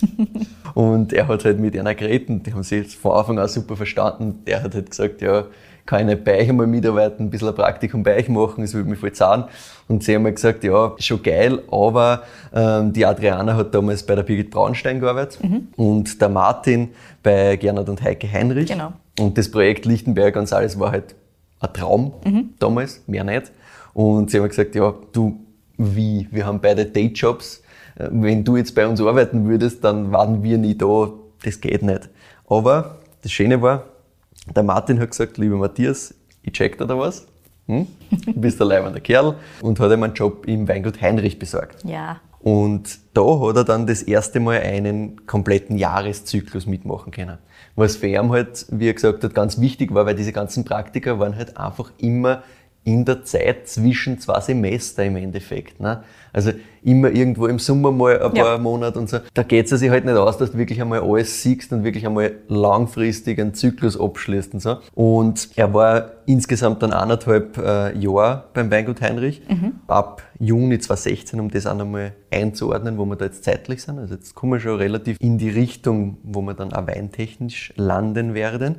[0.74, 4.44] Und er hat halt mit einer geredet die haben sich von Anfang an super verstanden.
[4.46, 5.46] Der hat halt gesagt, ja,
[5.86, 8.74] kann ich nicht bei euch einmal mitarbeiten, ein bisschen ein Praktikum bei euch machen, das
[8.74, 9.44] würde mich voll zahlen.
[9.88, 12.22] Und sie haben mir gesagt, ja, schon geil, aber
[12.54, 15.40] ähm, die Adriana hat damals bei der Birgit Braunstein gearbeitet
[15.76, 16.90] und der Martin
[17.22, 18.70] bei Gernot und Heike Heinrich.
[18.70, 18.92] Genau.
[19.18, 21.16] Und das Projekt Lichtenberg und alles war halt
[21.58, 22.12] ein Traum
[22.60, 23.50] damals, mehr nicht.
[23.92, 25.40] Und sie haben gesagt, ja, du,
[25.80, 26.28] wie?
[26.30, 27.62] Wir haben beide Dayjobs.
[27.96, 31.10] Äh, Wenn du jetzt bei uns arbeiten würdest, dann waren wir nie da.
[31.42, 32.10] Das geht nicht.
[32.48, 33.84] Aber das Schöne war,
[34.54, 37.26] der Martin hat gesagt, lieber Matthias, ich check dir da was.
[37.66, 37.86] Hm?
[38.10, 41.84] Du bist ein leibender Kerl und hat ihm einen Job im Weingut Heinrich besorgt.
[41.84, 42.20] Ja.
[42.40, 47.38] Und da hat er dann das erste Mal einen kompletten Jahreszyklus mitmachen können.
[47.76, 51.18] Was für ihn halt, wie er gesagt hat, ganz wichtig war, weil diese ganzen Praktika
[51.18, 52.42] waren halt einfach immer
[52.84, 55.80] in der Zeit zwischen zwei Semester im Endeffekt.
[55.80, 56.02] Ne?
[56.32, 58.44] Also immer irgendwo im Sommer mal ein Ja.
[58.44, 59.18] paar Monate und so.
[59.34, 62.06] Da geht es sich halt nicht aus, dass du wirklich einmal alles siehst und wirklich
[62.06, 64.78] einmal langfristig einen Zyklus abschließt und so.
[64.94, 69.42] Und er war insgesamt dann eineinhalb äh, Jahre beim Weingut Heinrich.
[69.86, 73.98] Ab Juni 2016, um das auch nochmal einzuordnen, wo wir da jetzt zeitlich sind.
[73.98, 78.32] Also jetzt kommen wir schon relativ in die Richtung, wo wir dann auch weintechnisch landen
[78.32, 78.76] werden.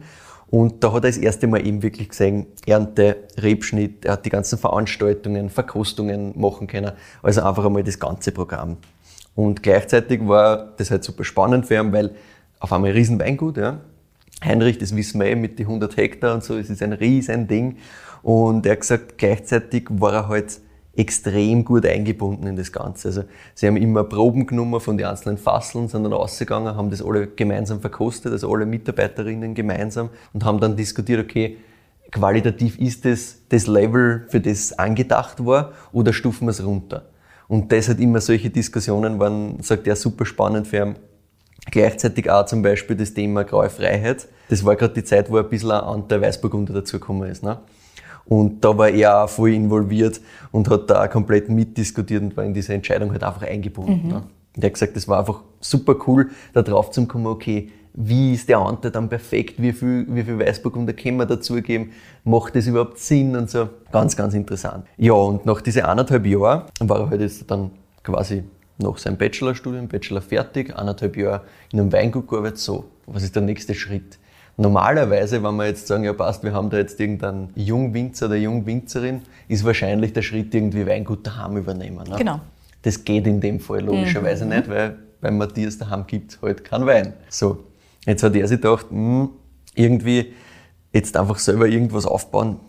[0.52, 4.30] Und da hat er das erste Mal eben wirklich gesehen, Ernte, Rebschnitt, er hat die
[4.30, 6.92] ganzen Veranstaltungen, Verkostungen machen können.
[7.24, 8.76] Also einfach einmal das ganze Programm.
[9.34, 12.12] Und gleichzeitig war das halt super spannend für ihn, weil
[12.60, 13.80] auf einmal ein Riesenweingut, ja.
[14.44, 17.48] Heinrich, das wissen wir eh, mit den 100 Hektar und so, es ist ein riesen
[17.48, 17.78] Ding.
[18.22, 20.60] Und er hat gesagt, gleichzeitig war er halt
[20.96, 23.08] extrem gut eingebunden in das Ganze.
[23.08, 23.24] Also
[23.54, 27.28] sie haben immer Proben genommen von den einzelnen Fasseln, sind dann rausgegangen, haben das alle
[27.28, 31.58] gemeinsam verkostet, also alle Mitarbeiterinnen gemeinsam und haben dann diskutiert, okay,
[32.12, 37.06] qualitativ ist das das Level, für das angedacht war oder stufen wir es runter?
[37.48, 40.96] Und das hat immer solche Diskussionen waren, sagt er, super spannend für ihn.
[41.70, 44.28] Gleichzeitig auch zum Beispiel das Thema Graue Freiheit.
[44.50, 47.44] Das war gerade die Zeit, wo ein bisschen ein Anteil Weißburgunder dazugekommen ist.
[47.44, 47.60] Ne?
[48.26, 52.44] Und da war er auch voll involviert und hat da auch komplett mitdiskutiert und war
[52.44, 54.02] in diese Entscheidung halt einfach eingebunden.
[54.04, 54.10] Mhm.
[54.10, 54.24] Ne?
[54.56, 58.34] Und er hat gesagt, das war einfach super cool, da drauf zu kommen, okay, wie
[58.34, 61.92] ist der Anteil dann perfekt, wie viel, wie viel Weißburgunder können wir dazugeben,
[62.24, 63.70] macht das überhaupt Sinn und so.
[63.92, 64.86] Ganz, ganz interessant.
[64.98, 67.72] Ja, und nach diesen anderthalb Jahren war er halt jetzt dann
[68.04, 68.44] quasi
[68.78, 73.44] nach seinem Bachelorstudium, Bachelor fertig, anderthalb Jahre in einem Weingut gearbeitet, so, was ist der
[73.44, 74.18] nächste Schritt?
[74.62, 79.22] Normalerweise, wenn wir jetzt sagen, ja passt, wir haben da jetzt irgendeinen Jungwinzer oder Jungwinzerin,
[79.48, 82.08] ist wahrscheinlich der Schritt irgendwie Weingut daheim übernehmen.
[82.08, 82.16] Ne?
[82.16, 82.40] Genau.
[82.84, 84.52] Das geht in dem Fall logischerweise mhm.
[84.52, 87.14] nicht, weil bei Matthias daheim gibt es halt keinen Wein.
[87.30, 87.64] So,
[88.06, 89.30] jetzt hat er sich gedacht, mh, hm,
[89.74, 90.34] irgendwie
[90.94, 92.60] jetzt einfach selber irgendwas aufbauen,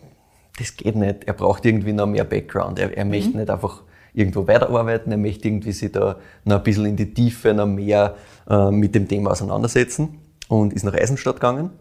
[0.57, 1.25] das geht nicht.
[1.25, 2.79] Er braucht irgendwie noch mehr Background.
[2.79, 3.11] Er, er mhm.
[3.11, 3.83] möchte nicht einfach
[4.15, 8.15] irgendwo weiterarbeiten, er möchte irgendwie sich da noch ein bisschen in die Tiefe, noch mehr
[8.49, 11.71] äh, mit dem Thema auseinandersetzen und ist nach Eisenstadt gegangen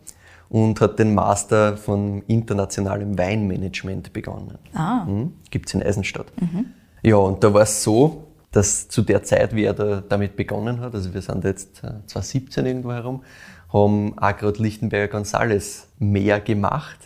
[0.52, 4.58] und hat den Master von internationalem Weinmanagement begonnen.
[4.74, 5.06] Ah.
[5.06, 5.32] Mhm.
[5.50, 6.26] Gibt es in Eisenstadt.
[6.38, 6.66] Mhm.
[7.02, 10.80] Ja, und da war es so, dass zu der Zeit, wie er da damit begonnen
[10.80, 13.22] hat, also wir sind jetzt 2017 äh, irgendwo herum,
[13.72, 16.98] haben auch gerade Lichtenberger Gonzales mehr gemacht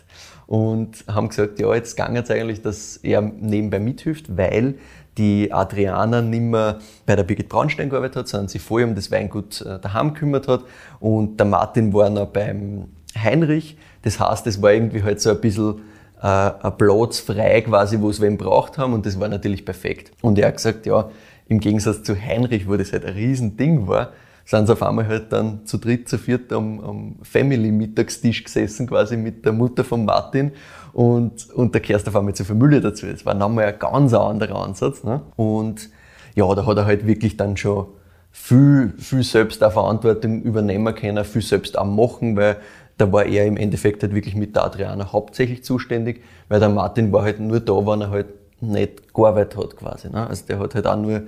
[0.49, 4.75] und haben gesagt, ja, jetzt gang es eigentlich, dass er nebenbei mithilft, weil
[5.19, 9.13] die Adriana nicht mehr bei der Birgit Braunstein gearbeitet hat, sondern sich vorher um das
[9.13, 10.65] Weingut äh, daheim gekümmert hat.
[10.99, 12.89] Und der Martin war noch beim
[13.23, 13.77] Heinrich.
[14.03, 15.81] Das heißt, es war irgendwie halt so ein bisschen
[16.23, 18.93] äh, ein Platz frei quasi, wo es wen braucht haben.
[18.93, 20.13] Und das war natürlich perfekt.
[20.23, 21.11] Und er hat gesagt, ja,
[21.49, 24.13] im Gegensatz zu Heinrich, wo das halt ein Riesending war,
[24.45, 29.17] sind sie auf einmal halt dann zu dritt, zu viert am, am Family-Mittagstisch gesessen, quasi
[29.17, 30.53] mit der Mutter von Martin
[30.93, 33.07] und, und da kehrst du auf einmal zu Familie dazu.
[33.07, 35.03] Das war nochmal ein ganz anderer Ansatz.
[35.03, 35.21] Ne?
[35.35, 35.91] Und
[36.37, 37.87] ja, da hat er halt wirklich dann schon
[38.31, 42.57] viel, viel selbst auch Verantwortung übernehmen können, viel selbst auch machen, weil
[42.99, 47.13] da war er im Endeffekt halt wirklich mit der Adriana hauptsächlich zuständig, weil der Martin
[47.13, 48.27] war halt nur da, wenn er halt
[48.61, 50.09] nicht gearbeitet hat quasi.
[50.09, 50.27] Ne?
[50.27, 51.23] Also der hat halt auch nur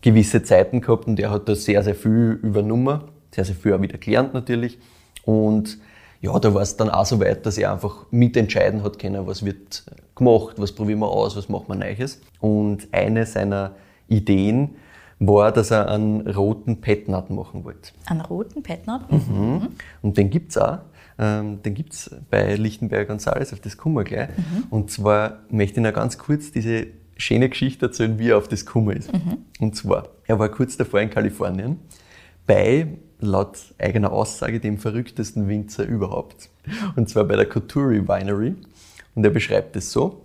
[0.00, 3.80] gewisse Zeiten gehabt und der hat da sehr, sehr viel übernommen, sehr, sehr viel auch
[3.80, 4.78] wieder gelernt natürlich.
[5.24, 5.78] Und
[6.20, 9.44] ja, da war es dann auch so weit, dass er einfach mitentscheiden hat können, was
[9.44, 12.20] wird gemacht, was probieren wir aus, was machen wir Neues.
[12.40, 13.72] Und eine seiner
[14.08, 14.76] Ideen
[15.18, 17.92] war, dass er einen roten Petnat machen wollte.
[18.06, 19.10] Einen roten Petnat?
[19.10, 19.18] Mhm.
[19.18, 19.68] mhm.
[20.02, 20.78] Und den gibt's auch.
[21.22, 24.30] Ähm, den gibt's bei Lichtenberg Gonzales, auf das kommen wir gleich.
[24.30, 24.64] Mhm.
[24.70, 28.66] Und zwar möchte ich noch ganz kurz diese schöne Geschichte erzählen, wie er auf das
[28.66, 29.12] gekommen ist.
[29.12, 29.38] Mhm.
[29.60, 31.78] Und zwar, er war kurz davor in Kalifornien
[32.44, 32.88] bei,
[33.20, 36.50] laut eigener Aussage, dem verrücktesten Winzer überhaupt.
[36.96, 38.56] Und zwar bei der Couturi Winery.
[39.14, 40.24] Und er beschreibt es so.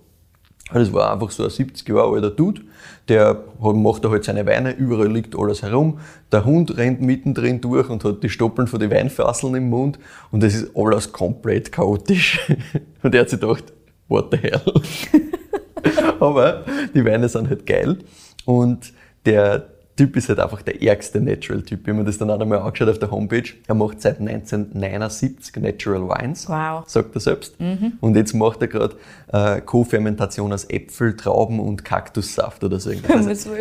[0.74, 2.62] Das war einfach so ein 70 Jahre alter Dude,
[3.08, 6.00] der macht da halt seine Weine, überall liegt alles herum.
[6.32, 9.98] Der Hund rennt mittendrin durch und hat die Stoppeln von den Weinfasseln im Mund
[10.32, 12.40] und das ist alles komplett chaotisch.
[13.04, 13.72] Und er hat sich gedacht,
[14.10, 14.62] what the hell?
[16.20, 18.00] Aber die Weine sind halt geil.
[18.46, 18.92] Und
[19.26, 21.86] der Typ ist halt einfach der ärgste Natural-Typ.
[21.86, 26.08] Wenn man das dann auch einmal angeschaut auf der Homepage, er macht seit 1979 Natural
[26.08, 26.84] Wines, wow.
[26.88, 27.60] sagt er selbst.
[27.60, 27.94] Mhm.
[28.00, 28.96] Und jetzt macht er gerade
[29.34, 33.28] äh, Co-Fermentation aus Äpfel, Trauben und Kaktussaft oder so irgendwas.
[33.48, 33.52] Also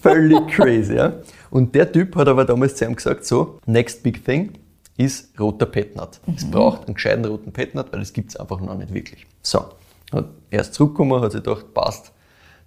[0.00, 1.14] völlig crazy, ja.
[1.50, 4.52] Und der Typ hat aber damals zu ihm gesagt, so, next big thing
[4.96, 6.20] ist roter Petnat.
[6.26, 6.34] Mhm.
[6.36, 9.26] Es braucht einen gescheiten roten Petnat, weil das gibt es einfach noch nicht wirklich.
[9.42, 9.64] So,
[10.12, 12.12] hat erst zurückgekommen, hat sich gedacht, passt,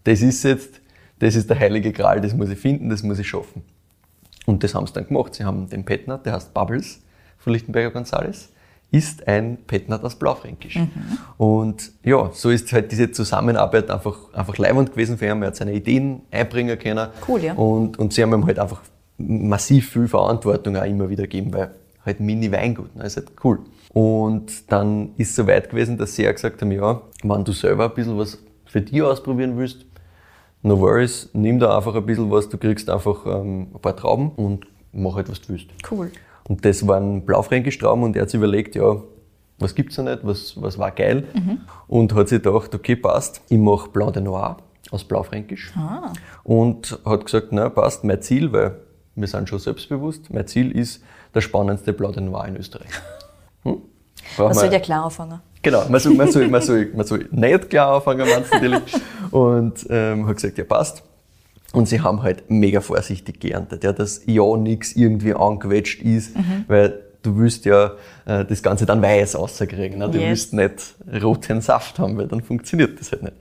[0.03, 0.81] das ist jetzt,
[1.25, 3.63] das ist der heilige Gral, das muss ich finden, das muss ich schaffen.
[4.45, 5.33] Und das haben sie dann gemacht.
[5.33, 7.01] Sie haben den Petnat, der heißt Bubbles
[7.39, 8.49] von Lichtenberger Gonzales,
[8.91, 10.75] ist ein Petnat aus Blaufränkisch.
[10.75, 10.91] Mhm.
[11.37, 15.41] Und ja, so ist halt diese Zusammenarbeit einfach, einfach leibend gewesen für ihn.
[15.41, 17.09] Er hat seine Ideen einbringen können.
[17.27, 17.53] Cool, ja.
[17.53, 18.81] Und, und sie haben ihm halt einfach
[19.17, 21.71] massiv viel Verantwortung auch immer wieder gegeben, weil
[22.05, 23.61] halt Mini-Weingut, ne, ist halt cool.
[23.89, 27.51] Und dann ist es so weit gewesen, dass sie auch gesagt haben, ja, wenn du
[27.51, 29.85] selber ein bisschen was für dich ausprobieren willst,
[30.65, 34.31] no worries, nimm da einfach ein bisschen was, du kriegst einfach ähm, ein paar Trauben
[34.31, 35.67] und mach halt, was du willst.
[35.89, 36.11] Cool.
[36.47, 38.97] Und das waren Blaufränkisch Trauben und er hat sich überlegt, ja,
[39.59, 41.25] was gibt's noch nicht, was, was war geil.
[41.87, 44.57] Und hat sich gedacht, okay, passt, ich mache Blanc de Noir
[44.91, 45.71] aus Blaufränkisch.
[45.75, 46.11] Ah.
[46.43, 48.79] Und hat gesagt, na passt, mein Ziel, weil
[49.15, 52.89] wir sind schon selbstbewusst, mein Ziel ist der spannendste Blanc de Noir in Österreich.
[53.63, 53.81] Hm?
[54.37, 55.41] Man soll ja klar anfangen.
[55.65, 58.81] Genau, man soll, man soll, man soll, man soll nicht klar anfangen, du natürlich.
[59.31, 61.03] Und ähm, hat gesagt, ja passt.
[61.73, 66.31] Und sie haben halt mega vorsichtig geerntet, ja, dass ja nichts irgendwie angequetscht ist,
[66.67, 67.91] weil du willst ja
[68.25, 69.97] äh, das Ganze dann weiß rauskriegen.
[69.99, 70.09] Ne?
[70.09, 70.51] Du Yes.
[70.51, 73.35] willst nicht roten Saft haben, weil dann funktioniert das halt nicht.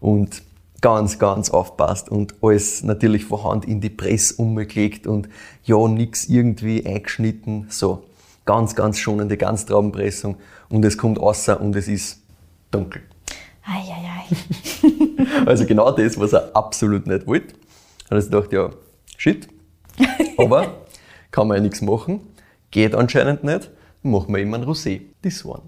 [0.00, 0.42] Und
[0.80, 5.28] ganz, ganz aufpasst und alles natürlich von Hand in die Presse umgelegt und
[5.64, 7.66] ja, nichts irgendwie eingeschnitten.
[7.70, 8.04] So,
[8.44, 10.36] ganz, ganz schonende Ganztraubenpressung
[10.68, 12.22] und es kommt außer und es ist
[12.70, 13.02] dunkel.
[13.64, 14.24] Eieiei.
[15.46, 17.54] Also genau das, was er absolut nicht wollte.
[18.04, 18.70] Hat er sich gedacht, ja,
[19.16, 19.48] shit.
[20.38, 20.86] Aber
[21.30, 22.20] kann man ja nichts machen.
[22.70, 23.70] Geht anscheinend nicht.
[24.02, 25.02] Dann machen wir ihm ein Rosé.
[25.22, 25.62] This one.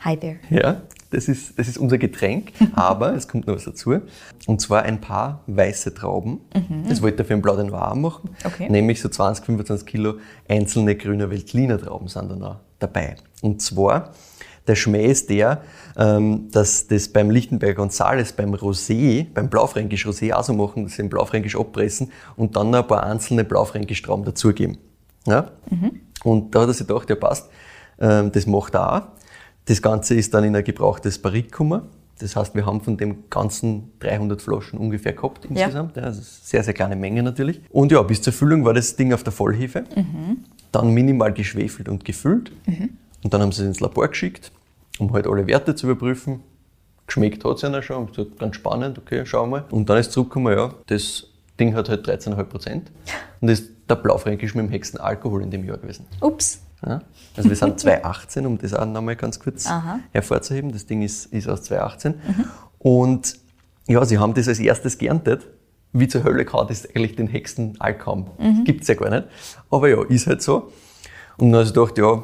[0.00, 0.38] Hi there.
[0.50, 2.52] Ja, das ist, das ist unser Getränk.
[2.74, 4.00] Aber es kommt noch was dazu.
[4.46, 6.40] Und zwar ein paar weiße Trauben.
[6.88, 8.30] Das wollte er für ein Blau de Noir machen.
[8.44, 8.68] Okay.
[8.68, 10.14] Nämlich so 20, 25 Kilo
[10.48, 13.16] einzelne grüner Veltliner Trauben sind da noch dabei.
[13.40, 14.12] Und zwar,
[14.66, 15.62] der Schmäh ist der,
[15.96, 20.92] ähm, dass das beim Lichtenberger Gonzales, beim Rosé, beim Blaufränkisch Rosé auch so machen, dass
[20.92, 24.78] sie den Blaufränkisch abpressen und dann noch ein paar einzelne Blaufränkisch Trauben dazugeben.
[25.26, 25.50] Ja?
[26.24, 27.48] Und da hat er sich gedacht, ja passt,
[28.00, 29.02] ähm, das macht er auch.
[29.66, 31.82] Das Ganze ist dann in ein gebrauchtes Barrique gekommen.
[32.18, 35.96] Das heißt, wir haben von dem ganzen 300 Flaschen ungefähr gehabt insgesamt.
[35.96, 36.02] Ja.
[36.02, 37.60] das ist sehr, sehr kleine Menge natürlich.
[37.70, 39.84] Und ja, bis zur Füllung war das Ding auf der Vollhefe.
[40.70, 42.52] Dann minimal geschwefelt und gefüllt.
[43.24, 44.52] Und dann haben sie es ins Labor geschickt,
[44.98, 46.40] um halt alle Werte zu überprüfen.
[47.06, 48.06] Geschmeckt hat es ja schon.
[48.06, 49.64] Gesagt, ganz spannend, okay, schauen wir mal.
[49.70, 51.26] Und dann ist zurückgekommen, ja, das
[51.58, 52.92] Ding hat halt 13,5 Prozent.
[53.40, 56.06] Und das ist der Blaufränkisch mit dem höchsten Alkohol in dem Jahr gewesen.
[56.20, 56.60] Ups.
[56.84, 57.02] Ja?
[57.36, 60.00] Also wir sind 2018, um das auch nochmal ganz kurz Aha.
[60.12, 60.72] hervorzuheben.
[60.72, 62.14] Das Ding ist, ist aus 2018.
[62.78, 63.36] Und
[63.86, 65.46] ja, sie haben das als erstes geerntet.
[65.92, 68.26] Wie zur Hölle kann das eigentlich den höchsten Alk haben?
[68.64, 69.24] Gibt's ja gar nicht.
[69.70, 70.72] Aber ja, ist halt so.
[71.36, 72.22] Und dann habe ich gedacht, ja,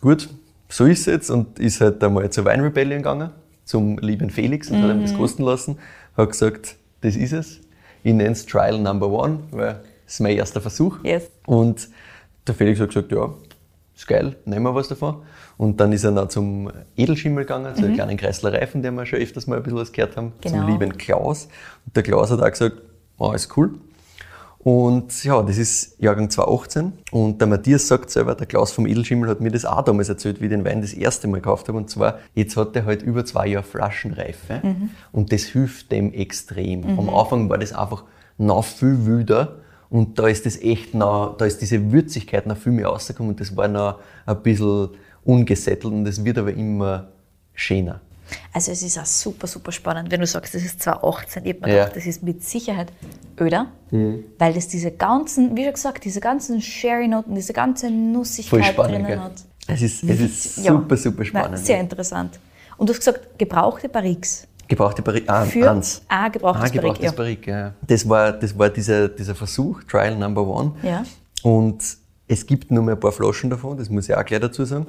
[0.00, 0.28] gut,
[0.68, 1.30] so ist es jetzt.
[1.30, 3.30] Und ist halt einmal zur Wine Rebellion gegangen,
[3.64, 5.78] zum lieben Felix und hat ihm das kosten lassen.
[6.16, 7.60] Hat gesagt, das ist es.
[8.02, 10.98] Ich nenne es Trial Number One, weil das ist mein erster Versuch.
[11.04, 11.30] Yes.
[11.46, 11.88] Und
[12.46, 13.30] der Felix hat gesagt, ja,
[14.00, 15.16] ist geil, nehmen wir was davon.
[15.56, 19.04] Und dann ist er noch zum Edelschimmel gegangen, zu einem kleinen Kreisler Reifen, den wir
[19.06, 20.56] schon öfters mal ein bisschen was gehört haben, Genau.
[20.58, 21.48] zum lieben Klaus.
[21.86, 22.76] Und der Klaus hat auch gesagt,
[23.18, 23.74] oh, ist cool.
[24.62, 26.92] Und ja, das ist Jahrgang 2018.
[27.12, 30.40] Und der Matthias sagt selber, der Klaus vom Edelschimmel hat mir das auch damals erzählt,
[30.40, 31.78] wie ich den Wein das erste Mal gekauft habe.
[31.78, 34.60] Und zwar, jetzt hat er halt über zwei Jahre Flaschenreife.
[35.12, 36.98] Und das hilft dem extrem.
[36.98, 38.04] Am Anfang war das einfach
[38.36, 39.56] noch viel wilder.
[39.90, 43.32] Und da ist das echt noch, da ist diese Würzigkeit noch viel mehr rausgekommen.
[43.32, 44.90] Und das war noch ein bisschen
[45.24, 45.92] ungesettelt.
[45.92, 47.08] Und das wird aber immer
[47.54, 48.00] schöner.
[48.52, 51.44] Also es ist auch super, super spannend, wenn du sagst, das ist 2018.
[51.44, 51.78] Ich habe mir Ja.
[51.84, 52.92] gedacht, das ist mit Sicherheit
[53.40, 58.92] öder, weil das diese ganzen, wie schon gesagt, diese ganzen Sherry-Noten, diese ganze Nussigkeit spannend,
[58.94, 59.18] drinnen gell?
[59.18, 59.32] hat.
[59.66, 60.72] Es ist, es ist Ja.
[60.72, 61.58] super, super Nein, spannend.
[61.58, 62.38] sehr interessant.
[62.76, 64.46] Und du hast gesagt, gebrauchte Barriques.
[64.70, 66.00] Gebrauchte Barrique, ah, Für eins.
[66.08, 67.74] ah, gebrauchtes Ah, gebrauchtes Barrique, Barrique, ja.
[67.86, 70.72] Das war, das war dieser, dieser Versuch, Trial Number One.
[70.82, 71.02] Ja.
[71.42, 71.82] Und
[72.28, 74.86] es gibt nur mehr ein paar Flaschen davon, das muss ich auch gleich dazu sagen.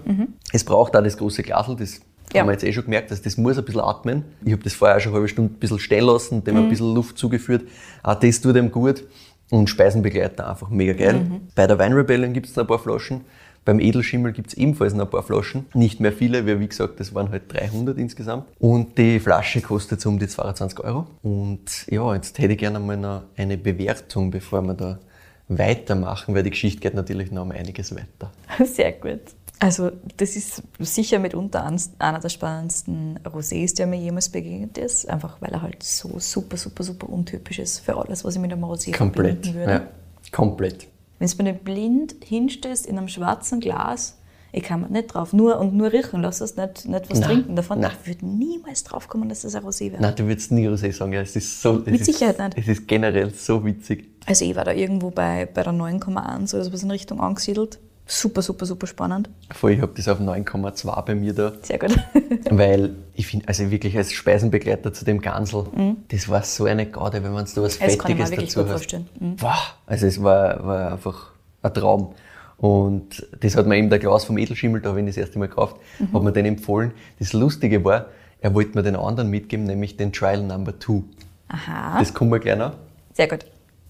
[0.53, 2.35] Es braucht auch das große Glasl, das Mhm.
[2.35, 2.41] Ja.
[2.41, 4.23] haben wir jetzt eh schon gemerkt, dass das muss ein bisschen atmen.
[4.45, 6.61] Ich habe das vorher schon eine halbe Stunde ein bisschen stehen lassen, dem Mhm.
[6.63, 7.63] ein bisschen Luft zugeführt.
[8.03, 9.03] Auch das tut dem gut.
[9.49, 11.15] Und Speisenbegleiter einfach mega geil.
[11.15, 11.41] Mhm.
[11.55, 13.21] Bei der Wine Rebellion gibt es noch ein paar Flaschen.
[13.63, 15.67] Beim Edelschimmel gibt es ebenfalls noch ein paar Flaschen.
[15.73, 18.45] Nicht mehr viele, weil wie gesagt, das waren halt 300 insgesamt.
[18.59, 21.05] Und die Flasche kostet so um die 22 Euro.
[21.21, 24.99] Und ja, jetzt hätte ich gerne mal noch eine Bewertung, bevor wir da
[25.47, 28.31] weitermachen, weil die Geschichte geht natürlich noch um einiges weiter.
[28.65, 29.21] Sehr gut.
[29.59, 35.07] Also das ist sicher mitunter einer der spannendsten Rosés, der mir jemals begegnet ist.
[35.07, 38.51] Einfach weil er halt so super, super, super untypisch ist für alles, was ich mit
[38.51, 39.45] einem Rosé Komplett.
[39.45, 39.71] verbinden würde.
[39.71, 39.87] Ja,
[40.31, 40.87] komplett.
[41.21, 44.17] Wenn du mir blind hinstellst in einem schwarzen Glas,
[44.53, 47.55] ich kann nicht drauf, nur und nur riechen, lass es nicht, nicht was Nein, trinken
[47.55, 47.79] davon.
[47.79, 47.91] nein.
[48.01, 50.01] Ich würde niemals drauf kommen, dass das ein Rosé wäre.
[50.01, 51.13] Nein, du würdest nie Rosé sagen.
[51.13, 52.57] Ja, es ist so, es Mit ist, Sicherheit nicht.
[52.57, 54.09] Es ist generell so witzig.
[54.25, 57.79] Also ich war da irgendwo bei, bei der 9,1 oder sowas in Richtung angesiedelt.
[58.05, 59.29] Super, super, super spannend.
[59.51, 61.53] Voll, ich habe das auf 9,2 bei mir da.
[61.61, 61.95] Sehr gut.
[62.49, 65.65] Weil ich finde, also wirklich als Speisenbegleiter zu dem Gansel,
[66.09, 67.85] das war so eine Gaude, wenn man da was Mhm.
[67.85, 68.71] Das kann ich mir Fettiges wirklich dazu gut hat.
[68.77, 69.09] vorstellen.
[69.19, 69.35] Mhm.
[69.39, 72.13] Wow, also es war, war einfach ein Traum.
[72.57, 75.39] Und das hat mir eben der Klaus vom Edelschimmel, da habe ich ihn das erste
[75.39, 76.13] Mal gekauft, Mhm.
[76.13, 76.91] hat mir den empfohlen.
[77.19, 78.07] Das Lustige war,
[78.41, 81.03] er wollte mir den anderen mitgeben, nämlich den Trial Number 2.
[81.47, 82.73] Aha, Das kommen wir gleich noch.
[83.13, 83.45] sehr gut.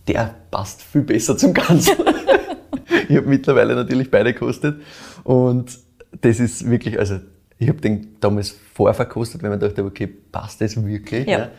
[0.07, 1.95] der passt viel besser zum Ganzen.
[3.11, 4.81] ich habe mittlerweile natürlich beide gekostet
[5.23, 5.79] und
[6.21, 7.19] das ist wirklich, also
[7.57, 11.27] Ich habe den damals vorverkostet, weil man dachte, okay, passt das wirklich?
[11.27, 11.49] Ja.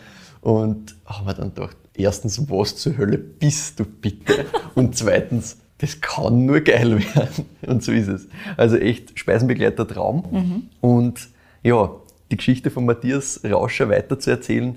[0.41, 4.45] Und haben wir dann gedacht, erstens, was zur Hölle bist du bitte?
[4.75, 7.47] Und zweitens, das kann nur geil werden.
[7.65, 8.27] Und so ist es.
[8.57, 10.69] Also echt Speisenbegleiter Traum.
[10.81, 11.29] Und
[11.63, 11.93] ja,
[12.33, 14.77] die Geschichte von Matthias Rauscher weiter zu erzählen,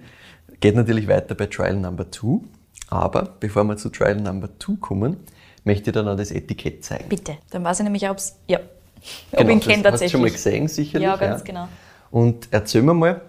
[0.59, 2.41] geht natürlich weiter bei Trial Number 2.
[2.89, 5.17] Aber bevor wir zu Trial Number 2 kommen,
[5.65, 7.09] möchte ich dir dann das Etikett zeigen.
[7.09, 7.37] Bitte.
[7.51, 8.35] Dann weiß ich nämlich, ob es.
[8.47, 8.59] Ja.
[9.33, 10.11] Ob Genau, ich ihn das kenne Hast du tatsächlich.
[10.13, 11.05] schon mal gesehen, sicherlich.
[11.05, 11.67] Ja, ganz genau.
[12.11, 13.21] Und erzähl mir mal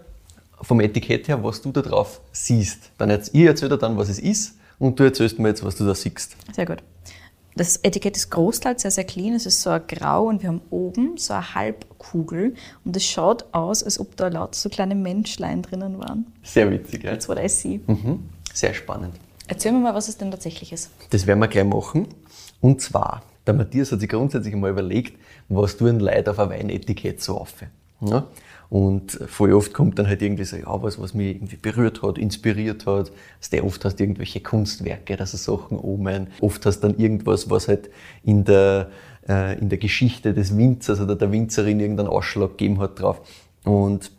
[0.63, 2.91] vom Etikett her, was du da drauf siehst.
[2.99, 5.77] Dann erz ich erzähle dir dann, was es ist und du erzählst mir jetzt, was
[5.77, 6.37] du da siehst.
[6.55, 6.79] Sehr gut.
[7.57, 9.35] Das Etikett ist großteils sehr, sehr clean.
[9.35, 13.47] Es ist so ein Grau und wir haben oben so eine Halbkugel und es schaut
[13.53, 16.27] aus, als ob da laut so kleine Menschlein drinnen waren.
[16.43, 17.13] Sehr witzig, ja?
[17.13, 17.81] That's what I see.
[17.87, 18.29] Mhm.
[18.53, 19.15] Sehr spannend.
[19.49, 20.91] Erzähl mir mal, was es denn tatsächlich ist.
[21.11, 22.09] Das werden wir gleich machen.
[22.61, 27.23] Und zwar, der Matthias hat sich grundsätzlich einmal überlegt, was tun Leute auf ein Weinetikett
[27.23, 27.55] so auf.
[28.01, 28.27] Ja?
[28.69, 32.19] Und voll oft kommt dann halt irgendwie so, ja, was, was mich irgendwie berührt hat,
[32.19, 33.13] inspiriert hat.
[33.53, 36.29] Der oft hast du irgendwelche Kunstwerke, also Sachen oben.
[36.41, 37.91] Oft hast du dann irgendwas, was halt
[38.25, 38.91] in der,
[39.29, 43.21] äh, in der Geschichte des Winzers oder der Winzerin irgendeinen Ausschlag gegeben hat drauf.
[43.65, 44.11] Und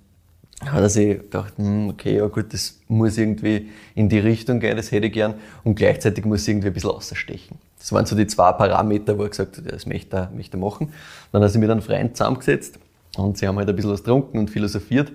[0.66, 4.76] hat er sich gedacht, hm, okay, ja gut, das muss irgendwie in die Richtung gehen,
[4.76, 5.36] das hätte ich gern.
[5.64, 7.58] Und gleichzeitig muss es irgendwie ein bisschen ausstechen.
[7.78, 10.60] Das waren so die zwei Parameter, wo er gesagt hat, das möchte er, möchte er
[10.60, 10.94] machen.
[11.32, 12.80] Dann hat er sich mit einem Freund zusammengesetzt
[13.18, 15.12] und sie haben halt ein bisschen was getrunken und philosophiert.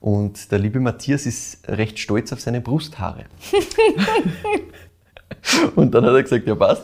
[0.00, 3.24] Und der liebe Matthias ist recht stolz auf seine Brusthaare.
[5.74, 6.82] und dann hat er gesagt, ja passt,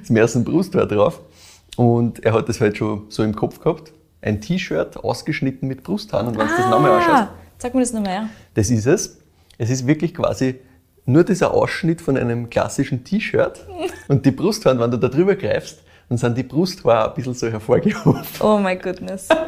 [0.00, 1.20] ist mehr als ein Brusthaar drauf.
[1.76, 3.92] Und er hat das halt schon so im Kopf gehabt.
[4.20, 6.28] Ein T-Shirt ausgeschnitten mit Brusthaaren.
[6.28, 7.30] Und wenn du das nochmal anschaust, Ah,
[7.62, 8.28] sag mir das nochmal, ja.
[8.54, 9.18] das ist es.
[9.58, 10.56] Es ist wirklich quasi
[11.06, 13.66] nur dieser Ausschnitt von einem klassischen T-Shirt.
[14.08, 17.48] Und die Brusthaare, wenn du da drüber greifst, dann sind die Brusthaare ein bisschen so
[17.48, 18.22] hervorgehoben.
[18.40, 19.28] Oh my goodness.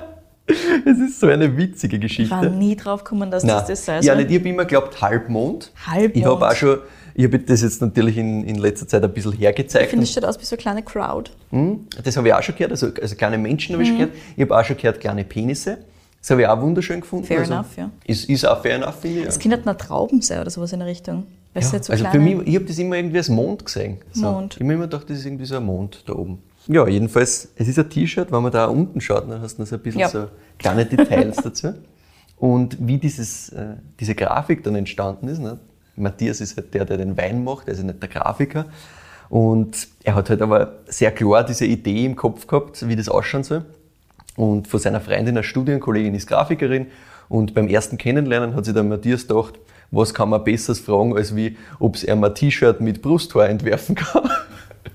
[0.47, 2.31] Es ist so eine witzige Ich Geschichte.
[2.35, 3.57] war nie drauf gekommen, dass Nein.
[3.57, 4.01] das das sei.
[4.01, 5.73] ja, nicht, ich habe immer geglaubt, Halbmond.
[5.87, 6.17] Halbmond.
[6.17, 6.79] Ich habe auch schon,
[7.15, 9.89] ich habe das jetzt natürlich in, in letzter Zeit ein bisschen ich hergezeigt.
[9.89, 11.31] finde, es schaut aus wie so eine kleine Crowd.
[11.51, 13.97] Hm, Das habe ich auch schon gehört, also, also kleine Menschen habe ich Mhm.
[13.97, 14.23] schon gehört.
[14.37, 15.79] Ich habe auch schon gehört, kleine Penisse.
[16.25, 17.27] Das habe ich auch wunderschön gefunden.
[17.27, 17.91] Fair also, enough, ja.
[18.07, 19.27] Ist, ist auch fair enough, finde ich.
[19.27, 19.39] Das.
[19.39, 21.27] Kind hat eine Trauben sein oder sowas in der Richtung.
[21.53, 23.67] Weißt du, Ja, jetzt so also für mich, ich habe das immer irgendwie als Mond
[23.67, 23.99] gesehen.
[24.11, 24.23] So.
[24.23, 24.55] Mond.
[24.55, 26.39] Ich habe mir immer gedacht, das ist irgendwie so ein Mond da oben.
[26.67, 29.69] Ja, jedenfalls, es ist ein T-Shirt, wenn man da unten schaut, dann hast du noch
[29.69, 30.09] so ein bisschen Ja.
[30.09, 31.75] so kleine Details dazu.
[32.39, 35.59] Und wie dieses, äh, diese Grafik dann entstanden ist, ne?
[35.95, 38.65] Matthias ist halt der, der den Wein macht, er ist nicht der Grafiker.
[39.29, 43.45] Und er hat halt aber sehr klar diese Idee im Kopf gehabt, wie das ausschauen
[43.45, 43.67] soll.
[44.37, 46.87] Und von seiner Freundin, eine Studienkollegin, ist Grafikerin.
[47.29, 49.59] Und beim ersten Kennenlernen hat sich der Matthias gedacht,
[49.91, 53.95] was kann man Besseres fragen, als wie, ob es er ein T-Shirt mit Brusthaar entwerfen
[53.95, 54.29] kann.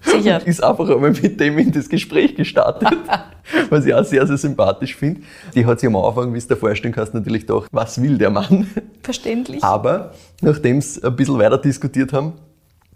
[0.01, 0.39] Sicher.
[0.39, 2.89] Und ist einfach einmal mit dem in das Gespräch gestartet,
[3.69, 5.21] was ich auch sehr, sehr sympathisch finde.
[5.55, 8.29] Die hat sich am Anfang, wie du dir vorstellen kannst, natürlich gedacht, was will der
[8.29, 8.67] Mann?
[9.03, 9.63] Verständlich.
[9.63, 12.33] Aber nachdem sie ein bisschen weiter diskutiert haben,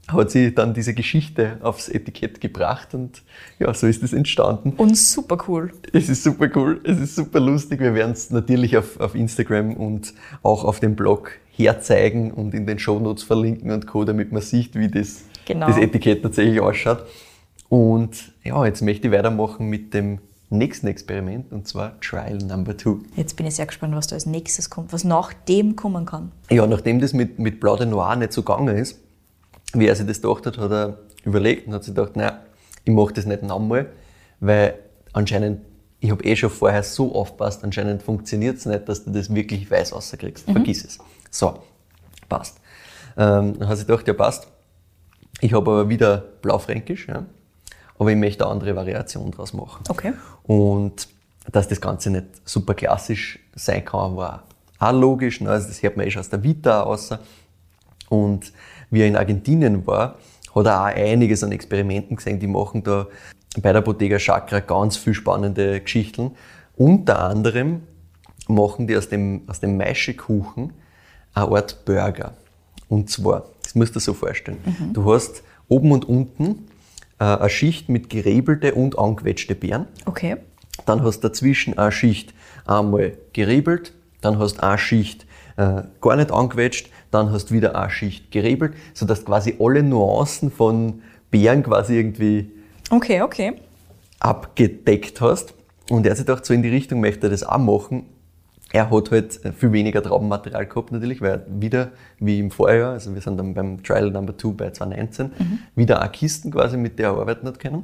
[0.07, 3.21] hat sie dann diese Geschichte aufs Etikett gebracht und
[3.59, 4.73] ja, so ist es entstanden.
[4.75, 5.71] Und super cool.
[5.93, 7.79] Es ist super cool, es ist super lustig.
[7.79, 12.65] Wir werden es natürlich auf, auf Instagram und auch auf dem Blog herzeigen und in
[12.67, 15.67] den Shownotes verlinken und Co., damit man sieht, wie das, Genau.
[15.67, 17.05] das Etikett tatsächlich ausschaut.
[17.69, 22.99] Und ja, jetzt möchte ich weitermachen mit dem nächsten Experiment und zwar Trial Number Two.
[23.15, 26.31] Jetzt bin ich sehr gespannt, was da als nächstes kommt, was nach dem kommen kann.
[26.51, 28.99] Ja, nachdem das mit, mit Blau de Noir nicht so gegangen ist,
[29.73, 32.39] wie er sich das gedacht hat, hat er überlegt und hat sich gedacht, naja,
[32.83, 33.87] ich mache das nicht nochmal,
[34.39, 34.75] weil
[35.13, 35.61] anscheinend,
[35.99, 39.69] ich habe eh schon vorher so aufgepasst, anscheinend funktioniert es nicht, dass du das wirklich
[39.69, 40.49] weiß rauskriegst.
[40.49, 40.99] Vergiss es.
[41.31, 41.59] So,
[42.29, 42.57] passt.
[43.17, 44.47] Ähm, dann hat sich gedacht, ja passt.
[45.39, 47.25] Ich habe aber wieder Blaufränkisch, ja,
[47.97, 49.83] aber ich möchte eine andere Variation draus machen.
[49.89, 50.13] Okay.
[50.43, 51.07] Und
[51.51, 54.43] dass das Ganze nicht super klassisch sein kann, war
[54.79, 55.41] auch logisch.
[55.41, 55.49] ne?
[55.49, 57.19] Also das hört man eh schon aus der Vita außer.
[58.09, 58.51] Und
[58.93, 60.19] wie er in Argentinien war,
[60.53, 62.39] hat er auch einiges an Experimenten gesehen.
[62.39, 63.07] Die machen da
[63.59, 66.31] bei der Bottega Chakra ganz viel spannende Geschichten.
[66.75, 67.81] Unter anderem
[68.47, 70.73] machen die aus dem, aus dem Maischekuchen
[71.33, 72.33] eine Art Burger.
[72.87, 74.59] Und zwar, das musst du dir so vorstellen.
[74.93, 76.67] Du hast oben und unten
[77.19, 79.87] äh, eine Schicht mit gerebelte und angequetschte Beeren.
[80.05, 80.37] Okay.
[80.85, 82.33] Dann hast du dazwischen eine Schicht
[82.65, 85.25] einmal gerebelt, dann hast du eine Schicht
[85.57, 89.83] äh, gar nicht angequetscht, dann hast du wieder eine Schicht gerebelt, sodass du quasi alle
[89.83, 91.01] Nuancen von
[91.31, 92.51] Beeren quasi irgendwie
[92.89, 93.55] Okay, okay.
[94.19, 95.53] abgedeckt hast.
[95.89, 98.05] Und er hat sich gedacht, so in die Richtung möchte er das auch machen.
[98.71, 103.21] Er hat halt viel weniger Traubenmaterial gehabt natürlich, weil wieder wie im Vorjahr, also wir
[103.21, 105.31] sind dann beim Trial Number 2 bei 2019,
[105.75, 107.83] wieder auch Kisten quasi, mit der er arbeiten hat können.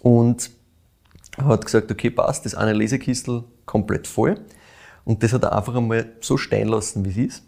[0.00, 0.50] Und
[1.38, 4.38] hat gesagt, okay, passt, das eine Lesekistel komplett voll.
[5.04, 7.44] Und das hat er einfach einmal so stehen lassen, wie es ist.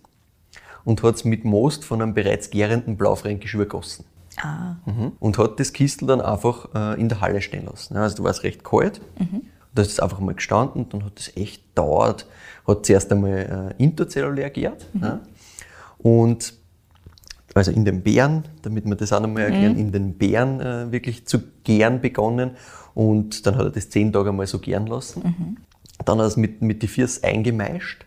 [0.86, 4.06] Und hat es mit Most von einem bereits gärenden Blaufränkisch übergossen.
[4.40, 4.76] Ah.
[4.86, 5.12] Mhm.
[5.18, 7.96] Und hat das Kistel dann einfach äh, in der Halle stehen lassen.
[7.96, 9.00] Also da war es recht kalt.
[9.18, 9.42] Mhm.
[9.74, 12.26] Da ist es einfach mal gestanden und dann hat es echt dauert.
[12.66, 14.86] Hat zuerst einmal äh, interzellulär gärt.
[14.94, 15.02] Mhm.
[15.02, 15.20] Ja.
[15.98, 16.54] Und
[17.54, 19.78] also in den Beeren, damit wir das auch nochmal erklären, Mhm.
[19.80, 22.52] in den Beeren äh, wirklich zu gären begonnen.
[22.94, 25.22] Und dann hat er das zehn Tage mal so gären lassen.
[25.24, 25.56] Mhm.
[26.04, 28.05] Dann hat er es mit, mit die Fiers eingemeischt.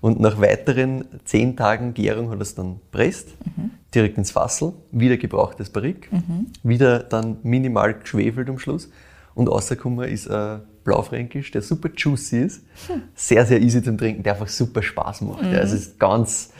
[0.00, 3.70] Und nach weiteren zehn Tagen Gärung hat er es dann presst, Mhm.
[3.94, 6.08] direkt ins Fassel, wieder gebrauchtes Barrik,
[6.62, 8.88] wieder dann minimal geschwefelt am Schluss.
[9.34, 12.62] Und rausgekommen ist ein Blaufränkisch, der super juicy ist,
[13.14, 15.42] sehr, sehr easy zum Trinken, der einfach super Spaß macht.
[15.42, 16.50] Ja, es ist ganz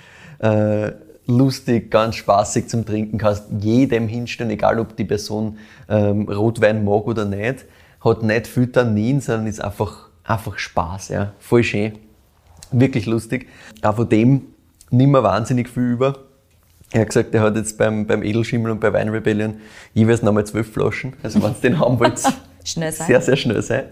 [0.41, 0.93] äh,
[1.26, 5.57] lustig, ganz spaßig zum Trinken, kannst jedem hinstellen, egal ob die Person
[5.88, 7.64] ähm, Rotwein mag oder nicht,
[8.05, 11.93] hat nicht viel Tannin, sondern ist einfach, einfach Spaß, ja, voll schön
[12.73, 13.49] wirklich lustig.
[13.83, 14.43] Auch von dem
[14.91, 16.18] nicht mehr wahnsinnig viel über.
[16.93, 19.61] Er hat gesagt, er hat jetzt beim, beim Edelschimmel und bei Wine Rebellion
[19.95, 21.12] jeweils nochmal zwölf Flaschen.
[21.23, 22.21] Also wenn es den haben wollt,
[22.64, 23.07] Schnell sein.
[23.07, 23.85] sehr, sehr schnell sein.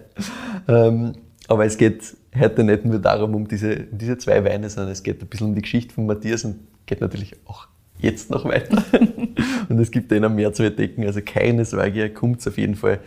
[0.66, 1.14] Ähm,
[1.46, 5.02] aber es geht heute nicht nur darum, um diese, um diese zwei Weine, sondern es
[5.02, 6.56] geht ein bisschen um die Geschichte von Matthias und
[6.86, 7.68] geht natürlich auch
[7.98, 8.82] jetzt noch weiter.
[9.68, 11.04] und es gibt noch mehr zu entdecken.
[11.04, 13.00] Also keine Sorge, ihr kommt auf jeden Fall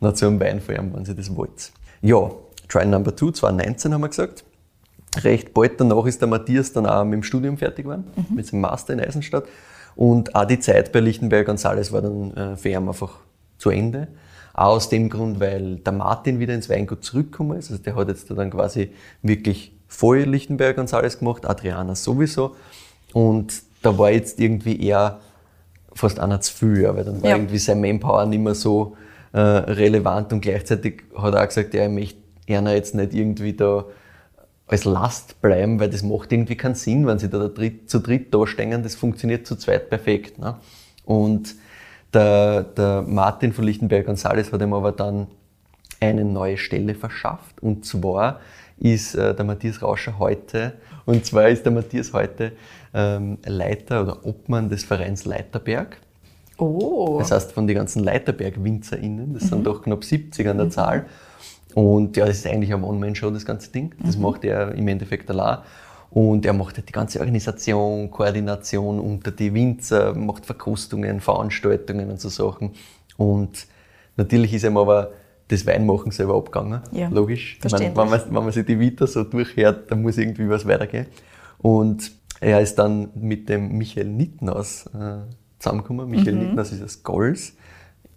[0.00, 1.72] noch zu einem Wein von ihm, wenn ihr das wollt.
[2.02, 2.30] Ja,
[2.68, 4.44] Trial Number 2, 2019 haben wir gesagt.
[5.24, 8.04] Recht bald danach ist der Matthias dann auch mit dem Studium fertig geworden,
[8.34, 9.44] mit seinem Master in Eisenstadt.
[9.94, 13.18] Und auch die Zeit bei Lichtenberg Gonzales war dann äh, für ihn einfach
[13.58, 14.08] zu Ende.
[14.52, 17.70] Auch aus dem Grund, weil der Martin wieder ins Weingut zurückgekommen ist.
[17.70, 18.90] Also der hat jetzt dann quasi
[19.22, 22.56] wirklich voll Lichtenberg Gonzales gemacht, Adriana sowieso.
[23.12, 25.20] Und da war jetzt irgendwie eher
[25.94, 27.36] fast einer zu viel, weil dann war Ja.
[27.36, 28.96] irgendwie sein Manpower nicht mehr so
[29.32, 33.52] äh, relevant und gleichzeitig hat er auch gesagt, ja, er möchte einer jetzt nicht irgendwie
[33.54, 33.84] da
[34.66, 37.50] als Last bleiben, weil das macht irgendwie keinen Sinn, wenn sie da,
[37.86, 40.38] zu dritt da stehen, das funktioniert zu zweit perfekt.
[40.38, 40.56] Ne?
[41.04, 41.54] Und
[42.12, 45.28] der, der Martin von Lichtenberg Gonzales hat ihm aber dann
[46.00, 47.62] eine neue Stelle verschafft.
[47.62, 48.40] Und zwar
[48.78, 52.52] ist äh, der Matthias Rauscher heute, und zwar ist der Matthias heute
[52.92, 55.98] ähm, Leiter oder Obmann des Vereins Leiterberg.
[56.58, 57.18] Oh.
[57.20, 61.06] Das heißt, von den ganzen Leiterberg-WinzerInnen, das sind doch knapp 70 an der Zahl.
[61.74, 63.94] Und ja, das ist eigentlich ein One-Man-Show, das ganze Ding.
[64.02, 65.58] Das macht er im Endeffekt allein.
[66.10, 72.20] Und er macht halt die ganze Organisation, Koordination unter die Winzer, macht Verkostungen, Veranstaltungen und
[72.20, 72.70] so Sachen.
[73.18, 73.66] Und
[74.16, 75.10] natürlich ist ihm aber
[75.48, 76.80] das Weinmachen selber abgegangen.
[76.92, 77.58] Ja, Logisch.
[77.60, 77.96] Verständlich.
[77.96, 81.06] wenn, man, wenn man sich die Vita so durchhört, dann muss irgendwie was weitergehen.
[81.58, 82.10] Und
[82.40, 85.18] er ist dann mit dem Michael Nittenhaus äh,
[85.58, 86.08] zusammengekommen.
[86.08, 86.40] Michael Mhm.
[86.40, 87.54] Nittenhaus ist aus Golz.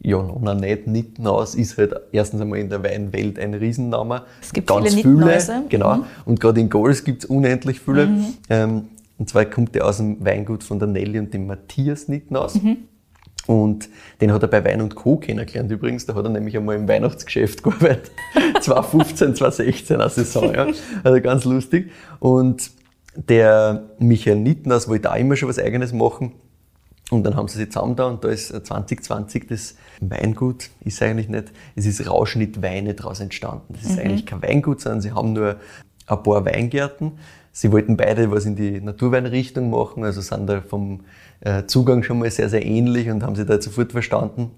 [0.02, 0.88] Ja, noch nicht.
[0.88, 4.24] Nittenhaus ist halt erstens einmal in der Weinwelt ein Riesenname.
[4.42, 5.64] Es gibt Ganz viele viele.
[5.68, 5.98] Genau.
[5.98, 6.04] Mhm.
[6.26, 8.10] Und gerade in Golz gibt es unendlich viele.
[8.50, 8.88] Ähm,
[9.18, 12.56] und zwar kommt er aus dem Weingut von der Nelly und dem Matthias Nittenhaus.
[12.56, 12.78] Mhm.
[13.48, 13.90] Und
[14.22, 15.18] den hat er bei Wein und Co.
[15.18, 16.06] kennengelernt übrigens.
[16.06, 18.12] Da hat er nämlich einmal im Weihnachtsgeschäft gearbeitet.
[18.62, 20.54] 2015, 2016 eine Saison.
[20.54, 20.68] Ja.
[21.04, 21.92] Also ganz lustig.
[22.20, 22.72] Und
[23.16, 26.34] der Michael Nittenhaus wollte auch immer schon was Eigenes machen.
[27.10, 31.28] Und dann haben sie sich zusammen da und da ist 2020 das Weingut, ist eigentlich
[31.28, 33.74] nicht, es ist Rauschnitt Weine daraus entstanden.
[33.74, 35.56] Das ist eigentlich kein Weingut, sondern sie haben nur
[36.06, 37.14] ein paar Weingärten.
[37.52, 41.02] Sie wollten beide was in die Naturweinrichtung machen, also sind da vom
[41.42, 44.52] äh, Zugang schon mal sehr, sehr ähnlich und haben sich da sofort verstanden.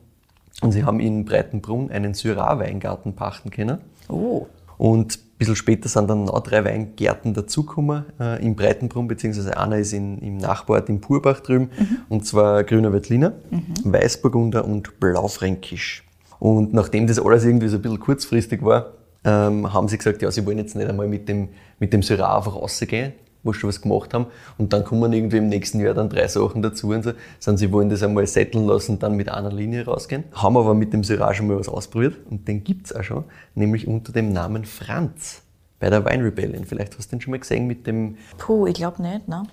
[0.62, 3.80] Und sie haben in Breitenbrunn einen Syrah-Weingarten pachten können.
[4.10, 4.48] Oh.
[4.78, 9.92] Und bisschen später sind dann noch drei Weingärten dazugekommen äh, in Breitenbrunn, beziehungsweise einer ist
[9.92, 11.72] in, im Nachbarort in Purbach drüben,
[12.10, 13.34] und zwar Grüner Veltliner,
[13.84, 16.04] Weißburgunder und Blaufränkisch.
[16.38, 18.92] Und nachdem das alles irgendwie so ein bisschen kurzfristig war,
[19.24, 22.38] ähm, haben sie gesagt, ja, sie wollen jetzt nicht einmal mit dem, mit dem Syrah
[22.38, 23.14] einfach rausgehen,
[23.44, 24.28] wo sie schon was gemacht haben.
[24.58, 27.14] Und dann kommen irgendwie im nächsten Jahr dann drei Sachen dazu und so.
[27.40, 30.24] Sondern sie wollen das einmal setteln lassen, dann mit einer Linie rausgehen.
[30.34, 33.24] Haben aber mit dem Syrah schon mal was ausprobiert und den gibt's auch schon,
[33.56, 35.42] nämlich unter dem Namen Franz
[35.80, 36.66] bei der Wine Rebellion.
[36.66, 39.44] Vielleicht hast du den schon mal gesehen mit dem Puh, ich glaube nicht, ne?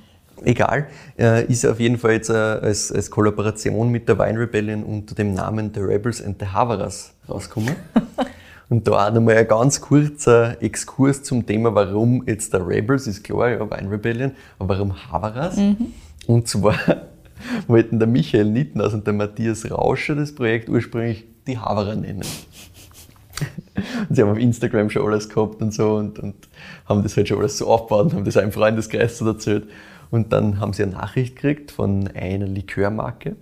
[0.44, 4.84] egal, äh, ist auf jeden Fall jetzt äh, als, als Kollaboration mit der Wine Rebellion
[4.84, 7.76] unter dem Namen The Rebels and the Havaras rausgekommen.
[8.68, 13.24] Und da auch nochmal ein ganz kurzer Exkurs zum Thema, warum jetzt der Rebels, ist
[13.24, 15.58] klar, ja, Wine Rebellion, aber warum Havaras?
[16.26, 16.74] Und zwar
[17.66, 22.24] wollten der Michael Nittenhaus und der Matthias Rauscher das Projekt ursprünglich die Havara nennen.
[24.08, 26.34] Und sie haben auf Instagram schon alles gehabt und so und, und
[26.86, 29.68] haben das halt schon alles so aufgebaut und haben das im Freundeskreis so erzählt.
[30.10, 33.36] Und dann haben sie eine Nachricht gekriegt von einer Likörmarke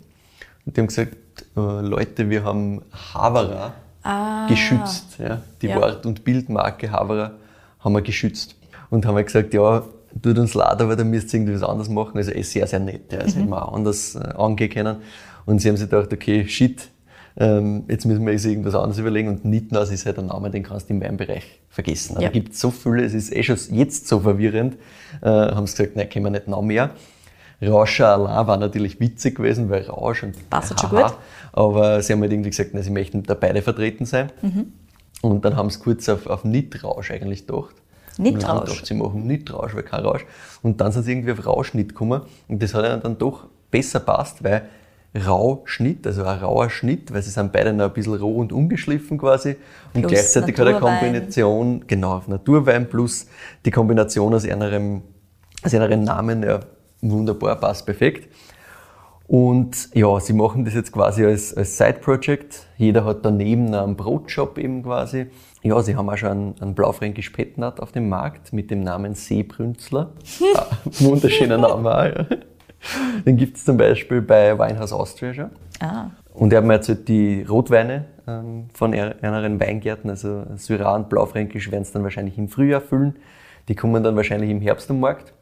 [0.66, 1.16] und die haben gesagt,
[1.56, 3.72] äh, Leute, wir haben Havara
[4.06, 4.46] Ah.
[4.48, 5.18] geschützt.
[5.18, 5.42] Ja?
[5.62, 5.76] Die Ja.
[5.80, 7.32] Wort- und Bildmarke Havara
[7.80, 8.54] haben wir geschützt.
[8.90, 9.82] und haben gesagt, ja,
[10.22, 12.16] tut uns leid, aber da müsst ihr irgendwie was anderes machen.
[12.16, 13.12] Also eh sehr, sehr nett.
[13.12, 13.18] Ja.
[13.18, 13.40] Das Mhm.
[13.40, 14.96] hätten wir auch anders äh, angehen können.
[15.44, 16.88] Und sie haben sich gedacht, okay, shit,
[17.36, 19.28] ähm, jetzt müssen wir uns irgendwas anderes überlegen.
[19.28, 22.14] Und Nittenhaus ist halt ein Name, den kannst du im Weinbereich vergessen.
[22.14, 22.28] Ja.
[22.28, 24.76] Da gibt es so viele, es ist eh schon jetzt so verwirrend.
[25.20, 26.90] Äh, haben sie gesagt, nein, können wir nicht noch mehr.
[27.62, 31.14] Rauscher allein war natürlich witzig gewesen, weil Rausch und Passt schon gut.
[31.52, 34.30] Aber sie haben halt irgendwie gesagt, na, sie möchten da beide vertreten sein.
[34.42, 34.72] Mhm.
[35.22, 37.74] Und dann haben sie kurz auf, auf Nitrausch eigentlich gedacht.
[38.18, 38.68] Nitrausch?
[38.68, 40.26] Gedacht, sie machen Nitrausch, weil kein Rausch.
[40.62, 42.22] Und dann sind sie irgendwie auf Rauschnitt gekommen.
[42.48, 44.68] Und das hat ihnen dann doch besser passt, weil
[45.16, 49.16] Rauschnitt, also ein rauer Schnitt, weil sie sind beide noch ein bisschen roh und ungeschliffen
[49.16, 49.56] quasi.
[49.94, 50.98] Und Plus gleichzeitig hat eine Naturwein.
[50.98, 53.26] Kombination, genau, auf Naturwein plus
[53.64, 55.02] die Kombination aus ihrem,
[55.62, 56.60] aus ihrem Namen, ja,
[57.10, 58.28] wunderbar, passt perfekt.
[59.28, 62.66] Und ja, sie machen das jetzt quasi als, als Side-Project.
[62.76, 65.26] Jeder hat daneben einen Brotshop eben quasi.
[65.62, 69.14] Ja, sie haben auch schon einen, einen blaufränkisch Petnat auf dem Markt mit dem Namen
[69.14, 70.10] Seebrünzler.
[70.54, 70.66] Ah,
[71.00, 72.26] Wunderschöner Name auch, ja.
[73.26, 75.50] Den gibt es zum Beispiel bei Weinhaus Austria schon.
[75.80, 80.94] Ah, Und er hat mir erzählt, die Rotweine ähm, von er- anderen Weingärten, also Syrah
[80.94, 83.16] und Blaufränkisch, werden es dann wahrscheinlich im Frühjahr füllen.
[83.68, 85.32] Die kommen dann wahrscheinlich im Herbst am Markt,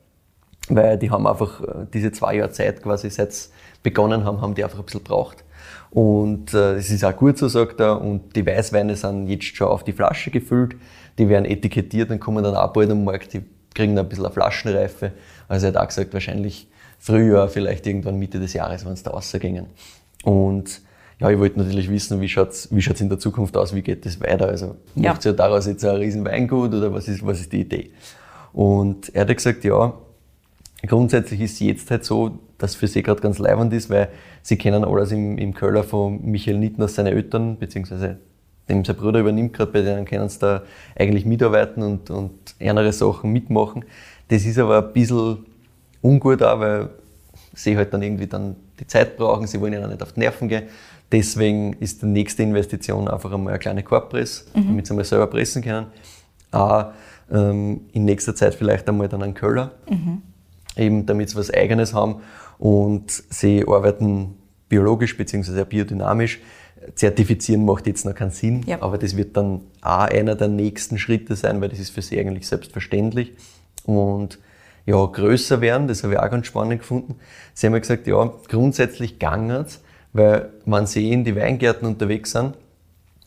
[0.68, 3.48] weil die haben einfach äh, diese zwei Jahre Zeit quasi, seit sie
[3.82, 5.44] begonnen haben, haben die einfach ein bisschen braucht.
[5.90, 9.68] Und äh, es ist auch gut so, sagt er, und die Weißweine sind jetzt schon
[9.68, 10.76] auf die Flasche gefüllt,
[11.18, 13.42] die werden etikettiert und kommen dann auch bald am Markt, die
[13.74, 15.12] kriegen dann ein bisschen eine Flaschenreife.
[15.48, 19.10] Also er hat auch gesagt, wahrscheinlich Frühjahr, vielleicht irgendwann Mitte des Jahres, wenn es da
[19.10, 19.66] rausgingen.
[20.24, 20.80] Und
[21.20, 24.04] ja, ich wollte natürlich wissen, wie schaut's wie schaut's in der Zukunft aus, wie geht
[24.04, 24.48] das weiter?
[24.48, 25.12] Also Ja.
[25.12, 27.90] macht ihr daraus jetzt ein riesen Weingut oder was ist, was ist die Idee?
[28.52, 29.92] Und er hat gesagt, ja,
[30.86, 34.08] grundsätzlich ist jetzt halt so, dass für sie gerade ganz leibend ist, weil
[34.42, 38.18] sie kennen alles im, im Köller von Michael Nittner, seine Eltern, beziehungsweise
[38.68, 40.62] dem sein Bruder übernimmt gerade, bei denen können sie da
[40.96, 43.84] eigentlich mitarbeiten und, und andere Sachen mitmachen.
[44.28, 45.44] Das ist aber ein bisschen
[46.00, 46.88] ungut auch, weil
[47.52, 50.48] sie halt dann irgendwie dann die Zeit brauchen, sie wollen ihnen nicht auf die Nerven
[50.48, 50.64] gehen.
[51.12, 55.62] Deswegen ist die nächste Investition einfach einmal eine kleine Korbpress, damit sie einmal selber pressen
[55.62, 55.86] können.
[56.50, 56.86] Auch
[57.30, 59.72] ähm, in nächster Zeit vielleicht einmal dann einen Köller,
[60.76, 62.16] eben damit sie was Eigenes haben.
[62.58, 64.36] Und sie arbeiten
[64.68, 65.64] biologisch bzw.
[65.64, 66.40] biodynamisch.
[66.94, 68.82] Zertifizieren macht jetzt noch keinen Sinn, Ja.
[68.82, 72.18] aber das wird dann auch einer der nächsten Schritte sein, weil das ist für sie
[72.20, 73.32] eigentlich selbstverständlich.
[73.86, 74.38] Und
[74.84, 77.14] ja, größer werden, das habe ich auch ganz spannend gefunden.
[77.54, 79.80] Sie haben ja gesagt, ja, grundsätzlich gangert's,
[80.12, 82.54] weil wenn sie in die Weingärten unterwegs sind,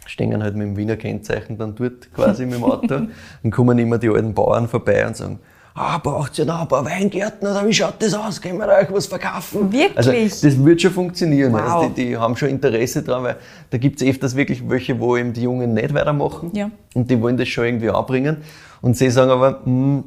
[0.06, 3.08] stehen halt mit dem Wiener Kennzeichen dann dort quasi mit dem Auto
[3.44, 5.40] und kommen immer die alten Bauern vorbei und sagen,
[5.78, 8.42] ah, braucht ihr noch ein paar Weingärten oder wie schaut das aus?
[8.42, 9.72] Können wir euch was verkaufen?
[9.72, 9.98] Wirklich?
[9.98, 11.54] Also das wird schon funktionieren.
[11.54, 11.62] Wow.
[11.62, 13.36] Also die, die haben schon Interesse dran, weil
[13.70, 16.72] da gibt es öfters wirklich welche, wo eben die Jungen nicht weitermachen Ja.
[16.96, 18.38] und die wollen das schon irgendwie anbringen.
[18.82, 20.04] Und sie sagen aber, hm,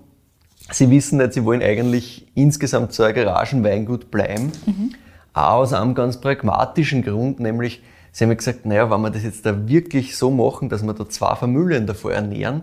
[0.71, 4.53] sie wissen nicht, sie wollen eigentlich insgesamt so ein Garagenweingut bleiben.
[5.33, 9.47] Auch aus einem ganz pragmatischen Grund, nämlich sie haben gesagt, naja, wenn wir das jetzt
[9.47, 12.62] da wirklich so machen, dass wir da zwei Familien davor ernähren,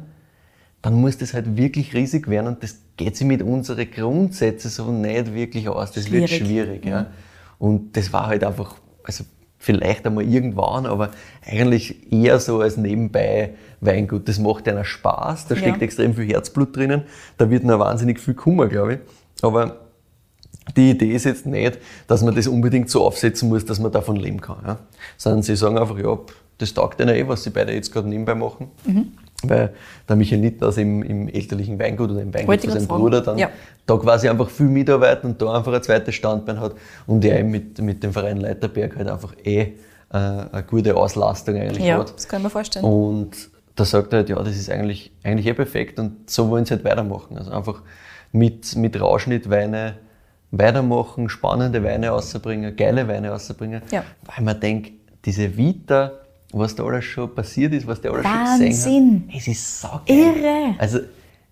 [0.81, 4.91] dann muss das halt wirklich riesig werden und das geht sich mit unseren Grundsätzen so
[4.91, 5.91] nicht wirklich aus.
[5.91, 6.47] Das wird Schwierig.
[6.47, 6.85] schwierig.
[6.85, 7.07] Ja.
[7.59, 9.23] Und das war halt einfach, also
[9.57, 11.11] vielleicht einmal irgendwann, aber
[11.45, 14.27] eigentlich eher so als nebenbei Weingut.
[14.29, 15.61] Das macht einer Spaß, da Ja.
[15.61, 17.03] steckt extrem viel Herzblut drinnen,
[17.37, 18.99] da wird noch wahnsinnig viel Kummer, glaube ich.
[19.41, 19.81] Aber
[20.75, 24.15] die Idee ist jetzt nicht, dass man das unbedingt so aufsetzen muss, dass man davon
[24.15, 24.57] leben kann.
[24.65, 24.79] Ja?
[25.17, 26.17] Sondern sie sagen einfach, ja,
[26.59, 28.69] das taugt ihnen eh, was sie beide jetzt gerade nebenbei machen.
[28.85, 29.11] Mhm.
[29.43, 29.73] Weil
[30.09, 33.49] der Michael Nittner im, im elterlichen Weingut oder im Weingut von seinem Bruder dann Ja.
[33.85, 36.73] da quasi einfach viel mitarbeiten und da einfach ein zweites Standbein hat
[37.05, 39.73] und der eben mit, mit dem Verein Leiterberg halt einfach eh äh,
[40.11, 42.15] eine gute Auslastung eigentlich Ja, hat.
[42.15, 42.83] das kann ich mir vorstellen.
[42.85, 46.65] Und da sagt er halt, ja, das ist eigentlich, eigentlich eh perfekt und so wollen
[46.65, 47.37] sie halt weitermachen.
[47.37, 47.83] Also einfach
[48.31, 49.97] mit, mit Rauschnittweine
[50.51, 53.81] weitermachen, spannende Weine rauszubringen, geile Weine rauszubringen.
[53.91, 54.03] Ja.
[54.25, 54.93] Weil man denkt,
[55.25, 56.13] diese Vita,
[56.53, 58.69] was da alles schon passiert ist, was der alles schon Wahnsinn.
[58.69, 60.17] gesehen hat, es ist saugeil.
[60.17, 60.75] Irre.
[60.77, 60.99] Also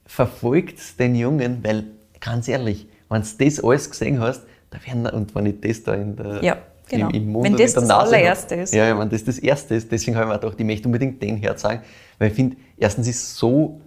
[0.06, 1.86] verfolgt den Jungen, weil
[2.20, 5.94] ganz ehrlich, wenn du das alles gesehen hast, da werden, und wenn ich das da
[5.96, 6.58] in der, Ja,
[6.90, 7.10] genau.
[7.10, 8.64] im, im Mund Wenn das das Nase allererste hab.
[8.64, 8.74] ist.
[8.74, 11.22] Ja, ja, wenn das das Erste ist, deswegen habe ich mir gedacht, ich möchte unbedingt
[11.22, 11.82] den herzeigen,
[12.20, 13.82] weil ich finde, erstens ist so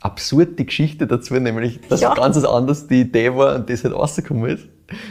[0.00, 2.14] absurd die Geschichte dazu, nämlich, dass Ja.
[2.14, 4.68] ganz was anderes die Idee war und das halt rausgekommen ist.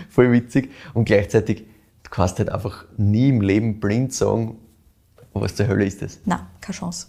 [0.10, 0.70] Voll witzig.
[0.94, 1.64] Und gleichzeitig,
[2.04, 4.58] du kannst halt einfach nie im Leben blind sagen,
[5.34, 6.20] was zur Hölle ist das.
[6.26, 7.08] Na, keine Chance.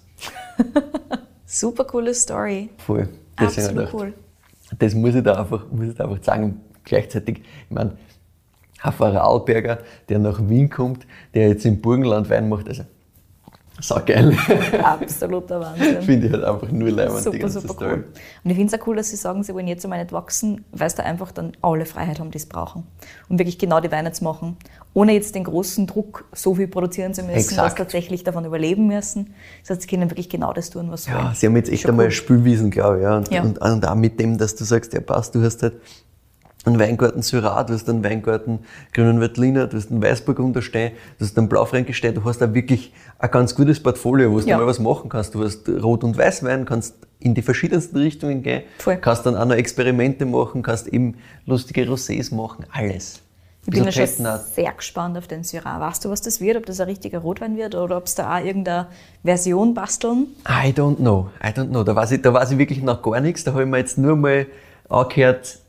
[1.47, 2.71] Super coole Story.
[2.79, 3.09] Voll.
[3.37, 4.15] Ich Absolut gedacht, cool.
[4.79, 6.45] Das muss ich da einfach, muss ich da einfach sagen.
[6.45, 7.97] Und gleichzeitig, ich meine,
[8.83, 12.85] ein Vorarlberger, der nach Wien kommt, der jetzt im Burgenland Wein macht, also
[13.85, 14.37] So geil.
[14.83, 16.03] Absoluter Wahnsinn.
[16.03, 17.91] Finde ich halt einfach nur leibend, die Super, ganze super Story.
[17.95, 18.05] cool.
[18.45, 20.65] Und ich finde es auch cool, dass Sie sagen, Sie wollen jetzt einmal nicht wachsen,
[20.71, 22.85] weil Sie da einfach dann alle Freiheit haben, die sie brauchen.
[23.29, 24.57] Um wirklich genau die Weine zu machen.
[24.95, 28.87] Ohne jetzt den großen Druck, so viel produzieren zu müssen, dass sie tatsächlich davon überleben
[28.87, 29.35] müssen.
[29.63, 31.35] Das heißt, sie können wirklich genau das tun, was sie Ja, wollen.
[31.35, 32.11] sie haben jetzt echt Schon einmal cool.
[32.13, 33.03] Spülwiesen, glaube ich.
[33.03, 33.17] Ja.
[33.17, 33.43] Und, Ja.
[33.43, 35.75] Und, und auch mit dem, dass du sagst, ja passt, du hast halt
[36.65, 38.61] einen Weingarten Syrah, du hast einen Weingarten
[38.93, 42.93] Grünen Veltliner, du hast einen Weißburgunder stehen, du hast einen Blaufränkisch du hast da wirklich
[43.19, 44.59] ein ganz gutes Portfolio, wo du Ja.
[44.59, 45.35] mal was machen kannst.
[45.35, 48.97] Du hast Rot- und Weißwein, kannst in die verschiedensten Richtungen gehen, Voll.
[48.97, 53.21] kannst dann auch noch Experimente machen, kannst eben lustige Rosés machen, alles.
[53.65, 54.09] Ich bin ja schon
[54.53, 55.79] sehr gespannt auf den Syrah.
[55.79, 56.57] Weißt du, was das wird?
[56.57, 58.89] Ob das ein richtiger Rotwein wird oder ob es da auch irgendeine
[59.23, 60.27] Version basteln?
[60.49, 61.85] I don't know, I don't know.
[61.85, 63.45] Da weiß ich, da weiß ich wirklich noch gar nichts.
[63.45, 64.47] Da habe ich mir jetzt nur mal
[64.89, 65.61] angehört,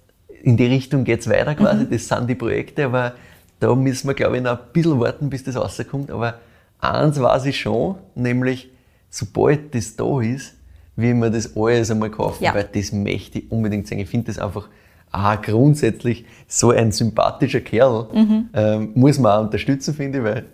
[0.43, 1.87] in die Richtung geht's weiter quasi.
[1.89, 3.13] Das sind die Projekte, aber
[3.59, 6.11] da müssen wir, glaube ich, noch ein bisschen warten, bis das rauskommt.
[6.11, 6.35] Aber
[6.79, 8.69] eins weiß ich schon, nämlich,
[9.09, 10.53] sobald das da ist,
[10.95, 12.53] will mir das alles einmal kaufen, Ja.
[12.53, 13.99] weil das möchte ich unbedingt sehen.
[13.99, 14.67] Ich finde das einfach
[15.11, 18.07] auch grundsätzlich so ein sympathischer Kerl.
[18.53, 20.45] Ähm, muss man auch unterstützen, finde ich, weil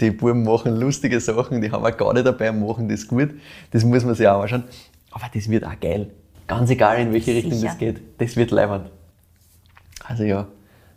[0.00, 3.30] die Buben machen lustige Sachen, die haben wir gar nicht dabei und machen das gut.
[3.70, 4.64] Das muss man sich auch anschauen.
[5.12, 6.10] Aber das wird auch geil.
[6.46, 7.66] Ganz egal, in welche Richtung Sicher.
[7.68, 8.00] das geht.
[8.18, 8.90] Das wird leibend.
[10.10, 10.48] Also ja,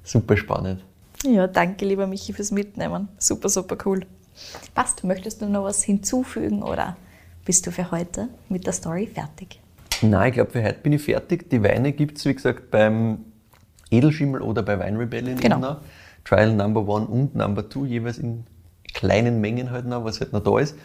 [0.04, 0.84] super spannend.
[1.24, 3.10] Ja, danke, lieber Michi, fürs Mitnehmen.
[3.20, 4.08] Super, super cool.
[4.74, 6.98] Passt, möchtest du noch was hinzufügen oder
[7.46, 9.60] bist du für heute mit der Story fertig?
[10.02, 11.48] Nein, ich glaube, für heute bin ich fertig.
[11.52, 13.20] Die Weine gibt es, wie gesagt, beim
[13.92, 15.60] Edelschimmel oder bei Wine Rebellion Genau.
[15.60, 15.78] noch.
[16.26, 18.46] Trial Number One und Number Two, jeweils in
[18.96, 20.76] kleinen Mengen halt noch, was halt noch da ist.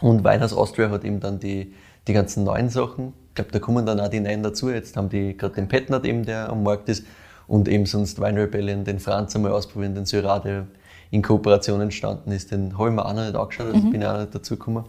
[0.00, 1.74] Und Weinhaus Austria hat eben dann die,
[2.08, 3.12] die ganzen neuen Sachen.
[3.28, 4.70] Ich glaube, da kommen dann auch die neuen dazu.
[4.70, 7.04] Jetzt haben die gerade den Petnat eben, der am Markt ist.
[7.46, 10.66] Und eben sonst Wine Rebellion, den Franz einmal ausprobieren, den Syrah, der
[11.10, 12.50] in Kooperation entstanden ist.
[12.50, 14.84] Den habe ich mir auch noch nicht angeschaut, also bin ich auch nicht dazu gekommen.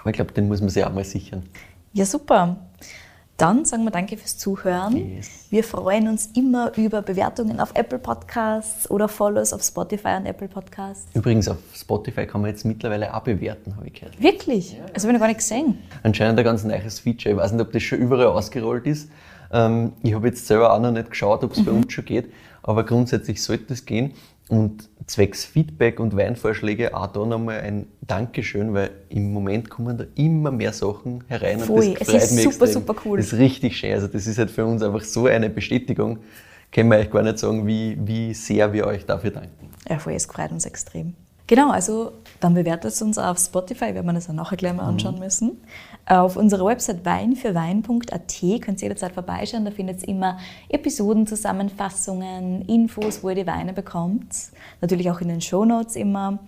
[0.00, 1.44] Aber ich glaube, den muss man sich auch mal sichern.
[1.92, 2.56] Ja, super.
[3.38, 4.96] Dann sagen wir danke fürs Zuhören.
[4.96, 5.46] Yes.
[5.48, 10.48] Wir freuen uns immer über Bewertungen auf Apple Podcasts oder Follows auf Spotify und Apple
[10.48, 11.06] Podcasts.
[11.14, 14.20] Übrigens, auf Spotify kann man jetzt mittlerweile auch bewerten, habe ich gehört.
[14.20, 14.76] Wirklich?
[14.92, 15.78] Das habe ich noch gar nicht gesehen.
[16.02, 17.36] Anscheinend ein ganz neues Feature.
[17.36, 19.08] Ich weiß nicht, ob das schon überall ausgerollt ist.
[19.52, 22.32] Ähm, ich habe jetzt selber auch noch nicht geschaut, ob es bei uns schon geht,
[22.62, 24.12] aber grundsätzlich sollte es gehen.
[24.48, 30.04] Und zwecks Feedback und Weinvorschläge auch da nochmal ein Dankeschön, weil im Moment kommen da
[30.14, 31.88] immer mehr Sachen herein Voll.
[31.88, 32.72] und das Es ist super, extrem.
[32.72, 33.18] super cool.
[33.18, 33.92] Das ist richtig schön.
[33.92, 36.18] Also das ist halt für uns einfach so eine Bestätigung.
[36.72, 39.70] Können wir euch gar nicht sagen, wie, wie sehr wir euch dafür danken.
[39.88, 41.14] Ja, voll, es freut uns extrem.
[41.46, 44.84] Genau, also dann bewertet es uns auf Spotify, werden wir das auch nachher gleich mal
[44.84, 45.62] anschauen müssen.
[46.08, 49.66] Auf unserer Website weinfürwein.at könnt ihr jederzeit vorbeischauen.
[49.66, 50.38] Da findet ihr immer
[50.70, 54.34] Episoden, Zusammenfassungen, Infos, wo ihr die Weine bekommt.
[54.80, 56.38] Natürlich auch in den Shownotes immer.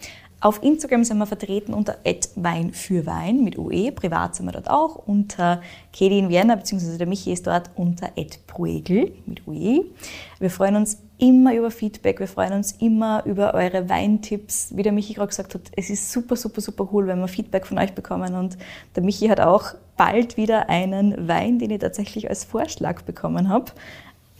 [0.40, 1.98] Auf Instagram sind wir vertreten unter
[2.36, 3.92] @weinfürwein mit UE.
[3.92, 5.60] Privat sind wir dort auch unter
[5.92, 8.08] Kedi in Vienna, beziehungsweise der Michi ist dort unter
[8.46, 9.84] @bruegel mit UE.
[10.38, 14.74] Wir freuen uns immer über Feedback, wir freuen uns immer über eure Weintipps.
[14.74, 17.66] Wie der Michi gerade gesagt hat, es ist super, super, super cool, wenn wir Feedback
[17.66, 18.34] von euch bekommen.
[18.34, 18.56] Und
[18.96, 23.72] der Michi hat auch bald wieder einen Wein, den ich tatsächlich als Vorschlag bekommen habe,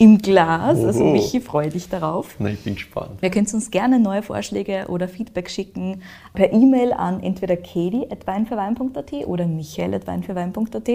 [0.01, 0.83] im Glas.
[0.83, 1.05] Also.
[1.05, 2.37] Michi, freue dich darauf.
[2.39, 3.21] Na, ich bin gespannt.
[3.21, 6.01] Wir können uns gerne neue Vorschläge oder Feedback schicken
[6.33, 10.89] per E-Mail an entweder kedi.weinfürwein.at oder michael.weinfürwein.at.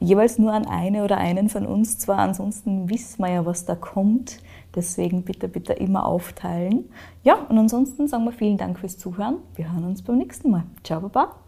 [0.00, 1.98] Jeweils nur an eine oder einen von uns.
[1.98, 4.38] Zwar ansonsten wissen wir ja, was da kommt.
[4.74, 6.88] Deswegen bitte, bitte immer aufteilen.
[7.22, 9.38] Ja, und ansonsten sagen wir vielen Dank fürs Zuhören.
[9.54, 10.64] Wir hören uns beim nächsten Mal.
[10.82, 11.41] Ciao, Baba.